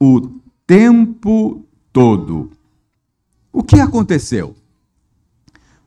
o 0.00 0.30
tempo 0.66 1.62
todo. 1.92 2.52
O 3.52 3.62
que 3.62 3.78
aconteceu? 3.78 4.56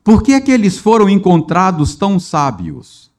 Por 0.03 0.21
que 0.21 0.33
é 0.33 0.39
que 0.39 0.51
eles 0.51 0.77
foram 0.77 1.09
encontrados 1.09 1.95
tão 1.95 2.19
sábios? 2.19 3.09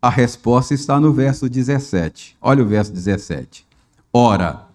A 0.00 0.08
resposta 0.08 0.74
está 0.74 1.00
no 1.00 1.12
verso 1.12 1.48
17. 1.48 2.36
Olha 2.40 2.62
o 2.62 2.68
verso 2.68 2.92
17. 2.92 3.66
Ora, 4.12 4.68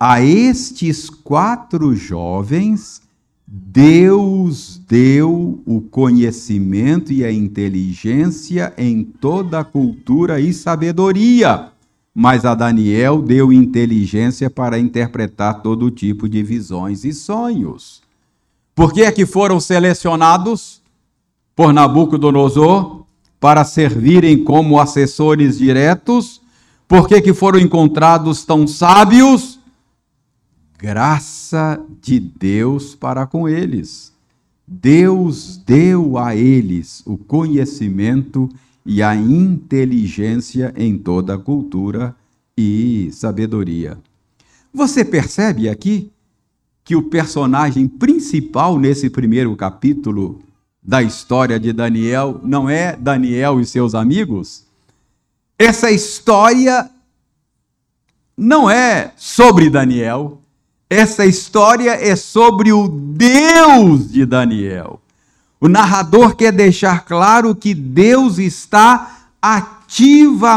a 0.00 0.20
estes 0.20 1.08
quatro 1.08 1.94
jovens, 1.94 3.00
Deus 3.50 4.78
deu 4.86 5.62
o 5.64 5.80
conhecimento 5.80 7.10
e 7.10 7.24
a 7.24 7.32
inteligência 7.32 8.74
em 8.76 9.02
toda 9.02 9.60
a 9.60 9.64
cultura 9.64 10.38
e 10.38 10.52
sabedoria, 10.52 11.70
mas 12.14 12.44
a 12.44 12.54
Daniel 12.54 13.22
deu 13.22 13.50
inteligência 13.50 14.50
para 14.50 14.78
interpretar 14.78 15.62
todo 15.62 15.90
tipo 15.90 16.28
de 16.28 16.42
visões 16.42 17.06
e 17.06 17.12
sonhos. 17.14 18.02
Por 18.74 18.92
que 18.92 19.00
é 19.00 19.10
que 19.10 19.24
foram 19.24 19.58
selecionados 19.58 20.82
por 21.56 21.72
Nabucodonosor 21.72 23.06
para 23.40 23.64
servirem 23.64 24.44
como 24.44 24.78
assessores 24.78 25.56
diretos? 25.56 26.42
Por 26.86 27.08
que, 27.08 27.18
que 27.22 27.32
foram 27.32 27.58
encontrados 27.58 28.44
tão 28.44 28.66
sábios? 28.66 29.57
Graça 30.78 31.84
de 32.00 32.20
Deus 32.20 32.94
para 32.94 33.26
com 33.26 33.48
eles. 33.48 34.12
Deus 34.64 35.56
deu 35.56 36.16
a 36.16 36.36
eles 36.36 37.02
o 37.04 37.18
conhecimento 37.18 38.48
e 38.86 39.02
a 39.02 39.16
inteligência 39.16 40.72
em 40.76 40.96
toda 40.96 41.34
a 41.34 41.38
cultura 41.38 42.14
e 42.56 43.10
sabedoria. 43.12 43.98
Você 44.72 45.04
percebe 45.04 45.68
aqui 45.68 46.12
que 46.84 46.94
o 46.94 47.02
personagem 47.02 47.88
principal 47.88 48.78
nesse 48.78 49.10
primeiro 49.10 49.56
capítulo 49.56 50.40
da 50.80 51.02
história 51.02 51.58
de 51.58 51.72
Daniel 51.72 52.40
não 52.44 52.70
é 52.70 52.94
Daniel 52.94 53.60
e 53.60 53.66
seus 53.66 53.96
amigos? 53.96 54.64
Essa 55.58 55.90
história 55.90 56.88
não 58.36 58.70
é 58.70 59.12
sobre 59.16 59.68
Daniel, 59.68 60.40
essa 60.90 61.26
história 61.26 61.90
é 61.92 62.16
sobre 62.16 62.72
o 62.72 62.88
Deus 62.88 64.10
de 64.10 64.24
Daniel. 64.24 65.00
O 65.60 65.68
narrador 65.68 66.34
quer 66.34 66.52
deixar 66.52 67.04
claro 67.04 67.54
que 67.54 67.74
Deus 67.74 68.38
está 68.38 69.26
ativamente 69.42 70.54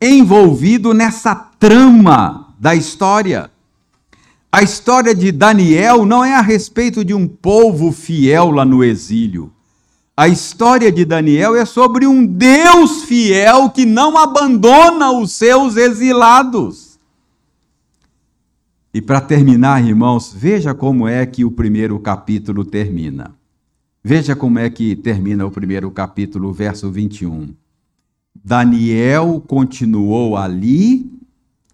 envolvido 0.00 0.92
nessa 0.92 1.34
trama 1.34 2.54
da 2.58 2.74
história. 2.74 3.50
A 4.50 4.62
história 4.62 5.14
de 5.14 5.30
Daniel 5.30 6.04
não 6.06 6.24
é 6.24 6.34
a 6.34 6.40
respeito 6.40 7.04
de 7.04 7.12
um 7.14 7.28
povo 7.28 7.92
fiel 7.92 8.50
lá 8.50 8.64
no 8.64 8.82
exílio. 8.82 9.52
A 10.16 10.26
história 10.28 10.90
de 10.90 11.04
Daniel 11.04 11.54
é 11.54 11.66
sobre 11.66 12.06
um 12.06 12.24
Deus 12.26 13.04
fiel 13.04 13.68
que 13.68 13.84
não 13.84 14.16
abandona 14.16 15.12
os 15.12 15.32
seus 15.32 15.76
exilados. 15.76 16.85
E 18.96 19.02
para 19.02 19.20
terminar, 19.20 19.86
irmãos, 19.86 20.32
veja 20.34 20.72
como 20.72 21.06
é 21.06 21.26
que 21.26 21.44
o 21.44 21.50
primeiro 21.50 22.00
capítulo 22.00 22.64
termina. 22.64 23.36
Veja 24.02 24.34
como 24.34 24.58
é 24.58 24.70
que 24.70 24.96
termina 24.96 25.44
o 25.44 25.50
primeiro 25.50 25.90
capítulo, 25.90 26.50
verso 26.50 26.90
21. 26.90 27.54
Daniel 28.42 29.44
continuou 29.46 30.34
ali 30.34 31.12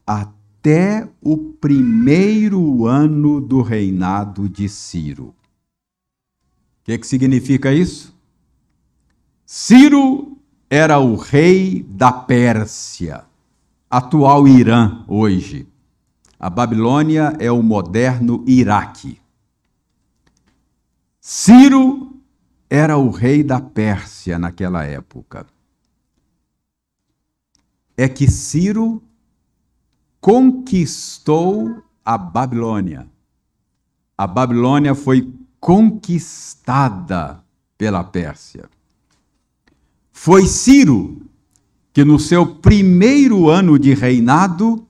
até 0.05 1.09
o 1.21 1.37
primeiro 1.37 2.87
ano 2.87 3.41
do 3.41 3.63
reinado 3.63 4.49
de 4.49 4.69
Ciro. 4.69 5.27
O 5.27 5.35
que, 6.83 6.99
que 6.99 7.07
significa 7.07 7.73
isso? 7.73 8.13
Ciro 9.47 10.37
era 10.69 10.99
o 10.99 11.15
rei 11.15 11.87
da 11.89 12.11
Pérsia, 12.11 13.23
atual 13.89 14.49
Irã 14.49 15.05
hoje. 15.07 15.69
A 16.43 16.51
Babilônia 16.51 17.37
é 17.39 17.53
o 17.53 17.63
moderno 17.63 18.43
Iraque. 18.49 19.17
Ciro 21.21 22.21
era 22.69 22.99
o 22.99 23.11
rei 23.11 23.45
da 23.45 23.61
Pérsia 23.61 24.41
naquela 24.41 24.83
época. 24.83 25.47
É 27.97 28.09
que 28.09 28.29
Ciro 28.29 29.01
conquistou 30.21 31.81
a 32.05 32.19
Babilônia. 32.19 33.07
A 34.19 34.27
Babilônia 34.27 34.97
foi 34.97 35.33
conquistada 35.61 37.41
pela 37.79 38.03
Pérsia. 38.03 38.69
Foi 40.11 40.49
Ciro 40.49 41.23
que, 41.93 42.05
no 42.05 42.19
seu 42.19 42.57
primeiro 42.57 43.49
ano 43.49 43.79
de 43.79 43.95
reinado, 43.95 44.89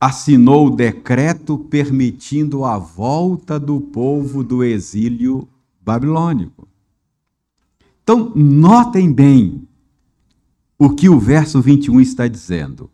assinou 0.00 0.68
o 0.68 0.76
decreto 0.76 1.58
permitindo 1.58 2.64
a 2.64 2.78
volta 2.78 3.58
do 3.58 3.80
povo 3.80 4.44
do 4.44 4.62
exílio 4.62 5.48
babilônico. 5.80 6.68
Então, 8.02 8.32
notem 8.34 9.12
bem 9.12 9.66
o 10.78 10.90
que 10.90 11.08
o 11.08 11.18
verso 11.18 11.60
21 11.60 12.00
está 12.00 12.28
dizendo. 12.28 12.90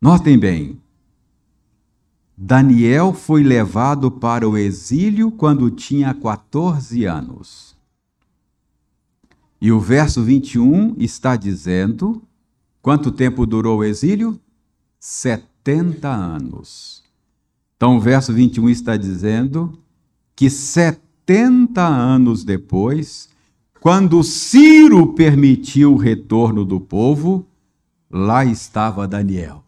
Notem 0.00 0.38
bem, 0.38 0.80
Daniel 2.42 3.12
foi 3.12 3.42
levado 3.42 4.10
para 4.10 4.48
o 4.48 4.56
exílio 4.56 5.30
quando 5.30 5.70
tinha 5.70 6.14
14 6.14 7.04
anos. 7.04 7.76
E 9.60 9.70
o 9.70 9.78
verso 9.78 10.22
21 10.24 10.94
está 10.96 11.36
dizendo: 11.36 12.22
quanto 12.80 13.12
tempo 13.12 13.44
durou 13.44 13.80
o 13.80 13.84
exílio? 13.84 14.40
70 15.64 16.08
anos. 16.08 17.02
Então 17.76 17.96
o 17.96 18.00
verso 18.00 18.32
21 18.32 18.68
está 18.70 18.96
dizendo 18.96 19.78
que 20.34 20.48
70 20.48 21.86
anos 21.86 22.44
depois, 22.44 23.28
quando 23.80 24.22
Ciro 24.22 25.14
permitiu 25.14 25.94
o 25.94 25.98
retorno 25.98 26.64
do 26.64 26.80
povo, 26.80 27.46
lá 28.10 28.44
estava 28.44 29.06
Daniel 29.06 29.64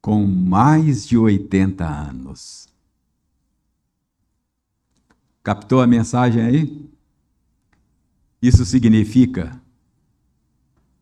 com 0.00 0.26
mais 0.26 1.06
de 1.06 1.18
80 1.18 1.84
anos. 1.84 2.68
Captou 5.42 5.80
a 5.80 5.86
mensagem 5.86 6.42
aí? 6.42 6.90
Isso 8.40 8.64
significa 8.64 9.60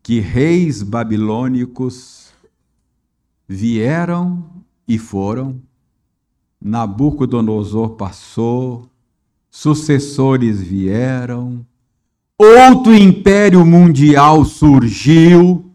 que 0.03 0.19
reis 0.19 0.83
babilônicos 0.83 2.28
vieram 3.49 4.47
e 4.87 4.99
foram, 4.99 5.59
Nabucodonosor 6.61 7.95
passou, 7.95 8.87
sucessores 9.49 10.61
vieram, 10.61 11.65
outro 12.37 12.93
império 12.93 13.65
mundial 13.65 14.45
surgiu, 14.45 15.65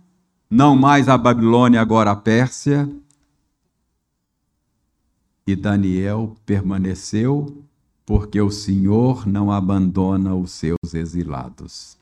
não 0.49 0.77
mais 0.77 1.09
a 1.09 1.19
Babilônia, 1.19 1.81
agora 1.81 2.13
a 2.13 2.17
Pérsia. 2.17 2.89
E 5.45 5.57
Daniel 5.57 6.37
permaneceu, 6.47 7.65
porque 8.07 8.41
o 8.41 8.51
Senhor 8.51 9.27
não 9.27 9.51
abandona 9.51 10.35
os 10.35 10.53
seus 10.53 10.95
exilados. 10.95 11.99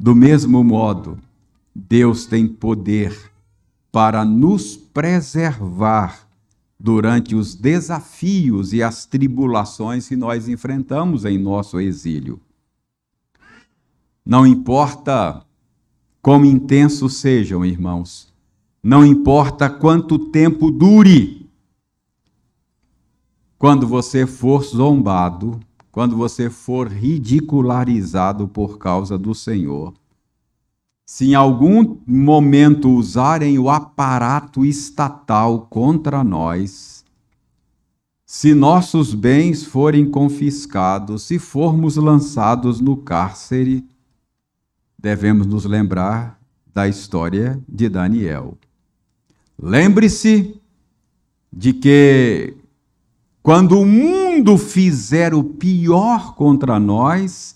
Do 0.00 0.14
mesmo 0.14 0.64
modo, 0.64 1.18
Deus 1.78 2.24
tem 2.24 2.48
poder 2.48 3.14
para 3.92 4.24
nos 4.24 4.76
preservar 4.76 6.26
durante 6.80 7.34
os 7.34 7.54
desafios 7.54 8.72
e 8.72 8.82
as 8.82 9.04
tribulações 9.04 10.08
que 10.08 10.16
nós 10.16 10.48
enfrentamos 10.48 11.26
em 11.26 11.36
nosso 11.36 11.78
exílio. 11.78 12.40
Não 14.24 14.46
importa 14.46 15.44
quão 16.22 16.46
intensos 16.46 17.18
sejam, 17.18 17.62
irmãos, 17.62 18.32
não 18.82 19.04
importa 19.04 19.68
quanto 19.68 20.18
tempo 20.30 20.70
dure, 20.70 21.46
quando 23.58 23.86
você 23.86 24.26
for 24.26 24.64
zombado, 24.64 25.60
quando 25.92 26.16
você 26.16 26.48
for 26.48 26.88
ridicularizado 26.88 28.48
por 28.48 28.78
causa 28.78 29.18
do 29.18 29.34
Senhor, 29.34 29.94
se 31.06 31.26
em 31.26 31.34
algum 31.36 31.98
momento 32.04 32.90
usarem 32.90 33.56
o 33.60 33.70
aparato 33.70 34.64
estatal 34.64 35.60
contra 35.70 36.24
nós, 36.24 37.04
se 38.26 38.52
nossos 38.52 39.14
bens 39.14 39.62
forem 39.62 40.10
confiscados, 40.10 41.22
se 41.22 41.38
formos 41.38 41.94
lançados 41.94 42.80
no 42.80 42.96
cárcere, 42.96 43.86
devemos 44.98 45.46
nos 45.46 45.64
lembrar 45.64 46.40
da 46.74 46.88
história 46.88 47.62
de 47.68 47.88
Daniel. 47.88 48.58
Lembre-se 49.56 50.60
de 51.52 51.72
que 51.72 52.56
quando 53.44 53.78
o 53.78 53.86
mundo 53.86 54.58
fizer 54.58 55.32
o 55.32 55.44
pior 55.44 56.34
contra 56.34 56.80
nós, 56.80 57.54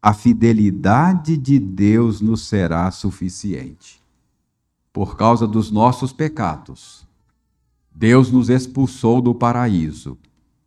a 0.00 0.14
fidelidade 0.14 1.36
de 1.36 1.58
Deus 1.58 2.20
nos 2.20 2.46
será 2.46 2.90
suficiente. 2.90 4.00
Por 4.92 5.16
causa 5.16 5.46
dos 5.46 5.70
nossos 5.70 6.12
pecados, 6.12 7.06
Deus 7.92 8.30
nos 8.30 8.48
expulsou 8.48 9.20
do 9.20 9.34
paraíso. 9.34 10.16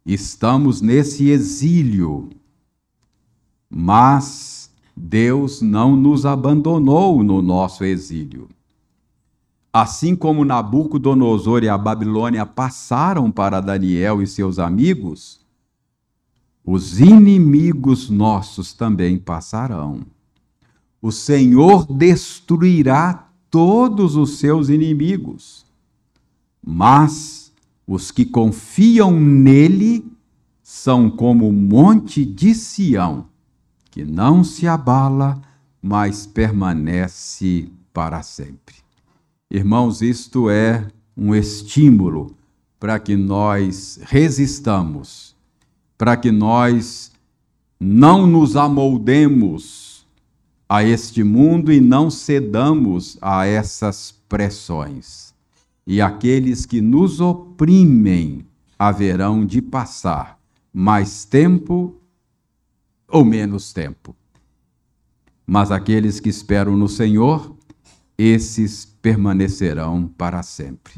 Estamos 0.05 0.81
nesse 0.81 1.29
exílio, 1.29 2.29
mas 3.69 4.71
Deus 4.95 5.61
não 5.61 5.95
nos 5.95 6.25
abandonou 6.25 7.23
no 7.23 7.41
nosso 7.41 7.83
exílio. 7.83 8.49
Assim 9.73 10.15
como 10.15 10.43
Nabucodonosor 10.43 11.63
e 11.63 11.69
a 11.69 11.77
Babilônia 11.77 12.45
passaram 12.45 13.31
para 13.31 13.61
Daniel 13.61 14.21
e 14.21 14.27
seus 14.27 14.59
amigos, 14.59 15.40
os 16.65 16.99
inimigos 16.99 18.09
nossos 18.09 18.73
também 18.73 19.17
passarão. 19.17 20.01
O 21.01 21.11
Senhor 21.11 21.85
destruirá 21.91 23.27
todos 23.49 24.15
os 24.15 24.37
seus 24.37 24.69
inimigos, 24.69 25.65
mas 26.63 27.51
os 27.87 28.11
que 28.11 28.23
confiam 28.23 29.19
nele 29.19 30.05
são 30.61 31.09
como 31.09 31.49
o 31.49 31.53
monte 31.53 32.23
de 32.23 32.53
Sião, 32.53 33.25
que 33.89 34.05
não 34.05 34.43
se 34.43 34.67
abala, 34.67 35.41
mas 35.81 36.25
permanece 36.27 37.69
para 37.91 38.21
sempre. 38.21 38.75
Irmãos, 39.49 40.01
isto 40.01 40.49
é 40.49 40.87
um 41.17 41.35
estímulo 41.35 42.33
para 42.79 42.97
que 42.99 43.17
nós 43.17 43.99
resistamos 44.03 45.30
para 46.01 46.17
que 46.17 46.31
nós 46.31 47.11
não 47.79 48.25
nos 48.25 48.55
amoldemos 48.55 50.03
a 50.67 50.83
este 50.83 51.23
mundo 51.23 51.71
e 51.71 51.79
não 51.79 52.09
cedamos 52.09 53.19
a 53.21 53.45
essas 53.45 54.11
pressões. 54.27 55.31
E 55.85 56.01
aqueles 56.01 56.65
que 56.65 56.81
nos 56.81 57.21
oprimem 57.21 58.47
haverão 58.79 59.45
de 59.45 59.61
passar 59.61 60.39
mais 60.73 61.23
tempo 61.23 61.95
ou 63.07 63.23
menos 63.23 63.71
tempo. 63.71 64.15
Mas 65.45 65.69
aqueles 65.69 66.19
que 66.19 66.29
esperam 66.29 66.75
no 66.75 66.89
Senhor, 66.89 67.55
esses 68.17 68.85
permanecerão 69.03 70.07
para 70.17 70.41
sempre. 70.41 70.95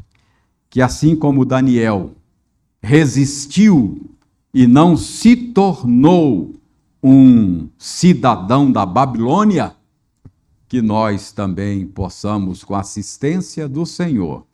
Que 0.70 0.82
assim 0.82 1.14
como 1.14 1.43
Daniel 1.43 2.16
resistiu 2.82 4.12
e 4.54 4.68
não 4.68 4.95
se 4.95 5.36
tornou 5.36 6.54
um 7.01 7.68
cidadão 7.78 8.72
da 8.72 8.86
Babilônia, 8.86 9.76
que 10.68 10.82
nós 10.82 11.32
também 11.32 11.86
possamos, 11.86 12.64
com 12.64 12.76
a 12.76 12.80
assistência 12.80 13.68
do 13.68 13.86
Senhor, 13.86 14.45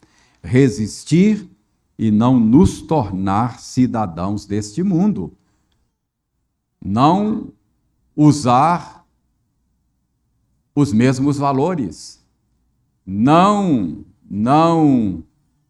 resistir 0.41 1.50
e 1.97 2.12
não 2.12 2.39
nos 2.39 2.82
tornar 2.82 3.60
cidadãos 3.60 4.45
deste 4.45 4.82
mundo. 4.82 5.34
Não 6.84 7.52
usar 8.16 9.06
os 10.74 10.93
mesmos 10.93 11.38
valores. 11.38 12.26
Não, 13.06 14.06
não 14.30 15.24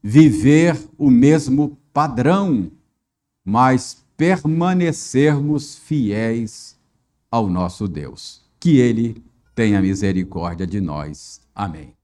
viver 0.03 0.79
o 0.97 1.09
mesmo 1.09 1.77
padrão, 1.91 2.71
mas 3.43 4.03
permanecermos 4.19 5.77
fiéis 5.77 6.77
ao 7.31 7.49
nosso 7.49 7.87
Deus. 7.87 8.41
Que 8.59 8.77
Ele 8.77 9.23
tenha 9.55 9.81
misericórdia 9.81 10.67
de 10.67 10.81
nós. 10.81 11.39
Amém. 11.55 11.98